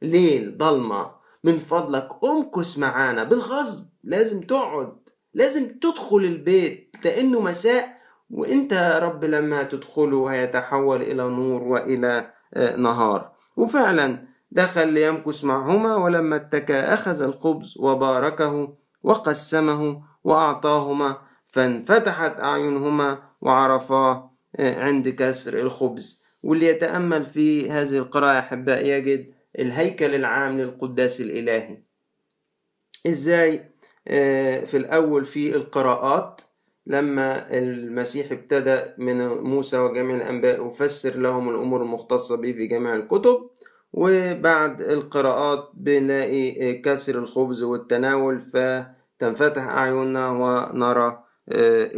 ليل 0.02 0.58
ضلمة. 0.58 1.10
من 1.44 1.58
فضلك 1.58 2.08
امكث 2.24 2.78
معانا 2.78 3.24
بالغصب. 3.24 3.86
لازم 4.04 4.40
تقعد. 4.40 4.92
لازم 5.34 5.78
تدخل 5.78 6.16
البيت. 6.16 6.96
لأنه 7.04 7.40
مساء. 7.40 7.98
وإنت 8.30 8.72
يا 8.72 8.98
رب 8.98 9.24
لما 9.24 9.62
تدخله 9.62 10.26
هيتحول 10.26 11.02
إلى 11.02 11.28
نور 11.28 11.62
وإلى 11.62 12.30
نهار. 12.76 13.32
وفعلا 13.56 14.27
دخل 14.50 14.88
ليمكث 14.92 15.44
معهما 15.44 15.96
ولما 15.96 16.36
اتكى 16.36 16.78
أخذ 16.78 17.22
الخبز 17.22 17.74
وباركه 17.78 18.74
وقسمه 19.02 20.02
وأعطاهما 20.24 21.16
فانفتحت 21.46 22.40
أعينهما 22.40 23.18
وعرفاه 23.40 24.30
عند 24.58 25.08
كسر 25.08 25.58
الخبز. 25.58 26.22
واللي 26.42 26.66
يتأمل 26.66 27.24
في 27.24 27.70
هذه 27.70 27.98
القراءة 27.98 28.38
أحباء 28.38 28.86
يجد 28.86 29.32
الهيكل 29.58 30.14
العام 30.14 30.60
للقداس 30.60 31.20
الإلهي. 31.20 31.82
إزاي؟ 33.06 33.70
في 34.66 34.76
الأول 34.76 35.24
في 35.24 35.56
القراءات 35.56 36.40
لما 36.86 37.58
المسيح 37.58 38.32
ابتدى 38.32 38.80
من 38.98 39.28
موسى 39.28 39.78
وجميع 39.78 40.16
الأنباء 40.16 40.66
يفسر 40.66 41.16
لهم 41.16 41.48
الأمور 41.48 41.82
المختصة 41.82 42.36
به 42.36 42.52
في 42.52 42.66
جميع 42.66 42.94
الكتب. 42.94 43.50
وبعد 43.92 44.80
القراءات 44.80 45.70
بنلاقي 45.74 46.74
كسر 46.74 47.18
الخبز 47.18 47.62
والتناول 47.62 48.40
فتنفتح 48.40 49.62
أعيننا 49.62 50.28
ونرى 50.30 51.24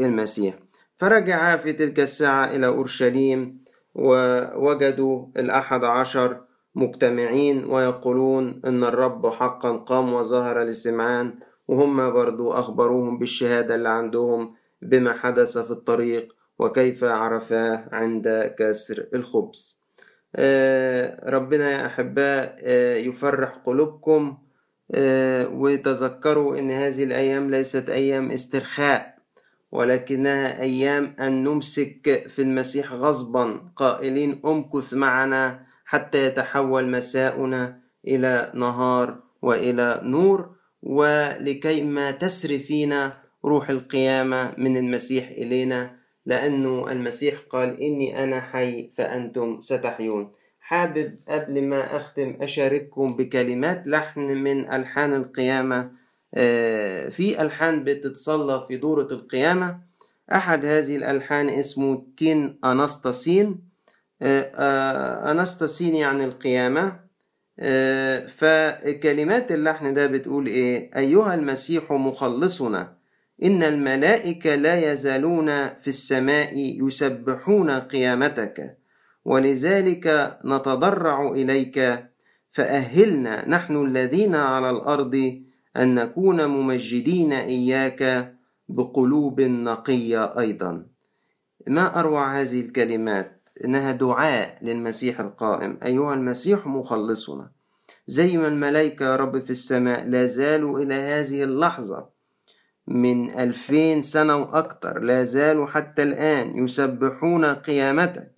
المسيح. 0.04 0.54
فرجعا 0.96 1.56
في 1.56 1.72
تلك 1.72 2.00
الساعة 2.00 2.44
إلى 2.44 2.66
أورشليم 2.66 3.64
ووجدوا 3.94 5.26
الأحد 5.36 5.84
عشر 5.84 6.40
مجتمعين 6.74 7.64
ويقولون 7.64 8.60
إن 8.66 8.84
الرب 8.84 9.26
حقا 9.26 9.76
قام 9.76 10.12
وظهر 10.12 10.62
لسمعان 10.62 11.38
وهم 11.68 12.10
برضو 12.12 12.52
أخبروهم 12.52 13.18
بالشهادة 13.18 13.74
اللي 13.74 13.88
عندهم 13.88 14.54
بما 14.82 15.12
حدث 15.12 15.58
في 15.58 15.70
الطريق 15.70 16.34
وكيف 16.58 17.04
عرفاه 17.04 17.88
عند 17.92 18.54
كسر 18.58 19.06
الخبز. 19.14 19.76
آه 19.76 19.79
ربنا 21.26 21.70
يا 21.70 21.86
أحباء 21.86 22.56
آه 22.64 22.96
يفرح 22.96 23.50
قلوبكم 23.50 24.38
آه 24.94 25.48
وتذكروا 25.48 26.58
أن 26.58 26.70
هذه 26.70 27.04
الأيام 27.04 27.50
ليست 27.50 27.90
أيام 27.90 28.30
استرخاء 28.30 29.14
ولكنها 29.72 30.60
أيام 30.60 31.16
أن 31.20 31.44
نمسك 31.44 32.24
في 32.28 32.42
المسيح 32.42 32.92
غصبا. 32.92 33.70
قائلين 33.76 34.40
أمكث 34.46 34.94
معنا 34.94 35.66
حتى 35.84 36.26
يتحول 36.26 36.90
مساؤنا 36.90 37.80
إلى 38.06 38.52
نهار 38.54 39.22
وإلى 39.42 40.00
نور 40.04 40.56
ولكي 40.82 41.84
ما 41.84 42.10
تسري 42.10 42.58
فينا 42.58 43.16
روح 43.44 43.70
القيامة 43.70 44.52
من 44.58 44.76
المسيح 44.76 45.28
إلينا. 45.28 45.99
لأنه 46.30 46.92
المسيح 46.92 47.34
قال 47.50 47.80
إني 47.80 48.24
أنا 48.24 48.40
حي 48.40 48.88
فأنتم 48.88 49.60
ستحيون. 49.60 50.32
حابب 50.60 51.18
قبل 51.28 51.62
ما 51.64 51.96
أختم 51.96 52.36
أشارككم 52.40 53.16
بكلمات 53.16 53.86
لحن 53.88 54.20
من 54.20 54.72
ألحان 54.72 55.14
القيامة. 55.14 55.90
آه، 56.34 57.08
في 57.08 57.42
ألحان 57.42 57.84
بتتصلى 57.84 58.64
في 58.68 58.76
دورة 58.76 59.08
القيامة. 59.12 59.80
أحد 60.32 60.64
هذه 60.64 60.96
الألحان 60.96 61.48
اسمه 61.50 62.02
تين 62.16 62.58
أنستاسين 62.64 63.70
آه، 64.22 64.52
آه، 64.54 65.30
أنستاسين 65.32 65.94
يعني 65.94 66.24
القيامة. 66.24 67.10
فكلمات 68.28 69.52
اللحن 69.52 69.94
ده 69.94 70.06
بتقول 70.06 70.46
إيه؟ 70.46 70.90
أيها 70.96 71.34
المسيح 71.34 71.92
مخلصنا. 71.92 72.99
إن 73.42 73.62
الملائكة 73.62 74.54
لا 74.54 74.92
يزالون 74.92 75.68
في 75.74 75.88
السماء 75.88 76.52
يسبحون 76.56 77.70
قيامتك 77.70 78.78
ولذلك 79.24 80.38
نتضرع 80.44 81.28
إليك. 81.28 82.06
فأهلنا 82.48 83.48
نحن 83.48 83.86
الذين 83.86 84.34
على 84.34 84.70
الأرض 84.70 85.42
أن 85.76 85.94
نكون 85.94 86.46
ممجدين 86.46 87.32
إياك 87.32 88.34
بقلوب 88.68 89.40
نقية 89.40 90.38
أيضا. 90.38 90.86
ما 91.66 92.00
أروع 92.00 92.40
هذه 92.40 92.60
الكلمات؟ 92.60 93.48
إنها 93.64 93.92
دعاء 93.92 94.58
للمسيح 94.62 95.20
القائم. 95.20 95.78
أيها 95.84 96.14
المسيح 96.14 96.66
مخلصنا. 96.66 97.50
زي 98.06 98.36
ما 98.36 98.48
الملائكة 98.48 99.04
يا 99.04 99.16
رب 99.16 99.38
في 99.38 99.50
السماء 99.50 100.08
لا 100.08 100.26
زالوا 100.26 100.80
إلى 100.80 100.94
هذه 100.94 101.44
اللحظة. 101.44 102.19
من 102.90 103.30
ألفين 103.30 104.00
سنة 104.00 104.36
وأكتر 104.36 104.98
لا 104.98 105.24
زالوا 105.24 105.66
حتى 105.66 106.02
الآن 106.02 106.58
يسبحون 106.58 107.44
قيامتك. 107.44 108.30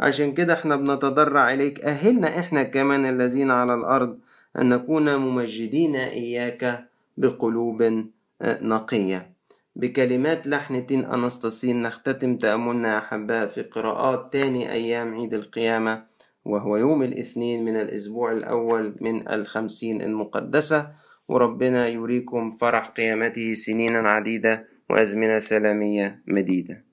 عشان 0.00 0.34
كده 0.34 0.54
إحنا 0.54 0.76
بنتضرع 0.76 1.52
إليك. 1.52 1.84
أهلنا 1.84 2.38
إحنا 2.38 2.62
كمان 2.62 3.06
الذين 3.06 3.50
على 3.50 3.74
الأرض 3.74 4.18
أن 4.58 4.68
نكون 4.68 5.16
ممجدين 5.16 5.96
إياك 5.96 6.84
بقلوب 7.16 7.82
آه، 7.82 8.64
نقية. 8.64 9.30
بكلمات 9.76 10.46
لحن 10.46 10.86
تين 10.86 11.04
أنستاسين 11.04 11.82
نختتم 11.82 12.36
تأملنا 12.36 12.98
أحباء 12.98 13.46
في 13.46 13.62
قراءات 13.62 14.32
تاني 14.32 14.72
أيام 14.72 15.14
عيد 15.14 15.34
القيامة 15.34 16.02
وهو 16.44 16.76
يوم 16.76 17.02
الاثنين 17.02 17.64
من 17.64 17.76
الأسبوع 17.76 18.32
الأول 18.32 18.94
من 19.00 19.28
الخمسين 19.28 20.02
المقدسة. 20.02 21.03
وربنا 21.28 21.88
يريكم 21.88 22.50
فرح 22.50 22.88
قيامته 22.88 23.54
سنينا 23.54 24.10
عديدة 24.10 24.68
وأزمنة 24.90 25.38
سلامية 25.38 26.22
مديدة. 26.26 26.84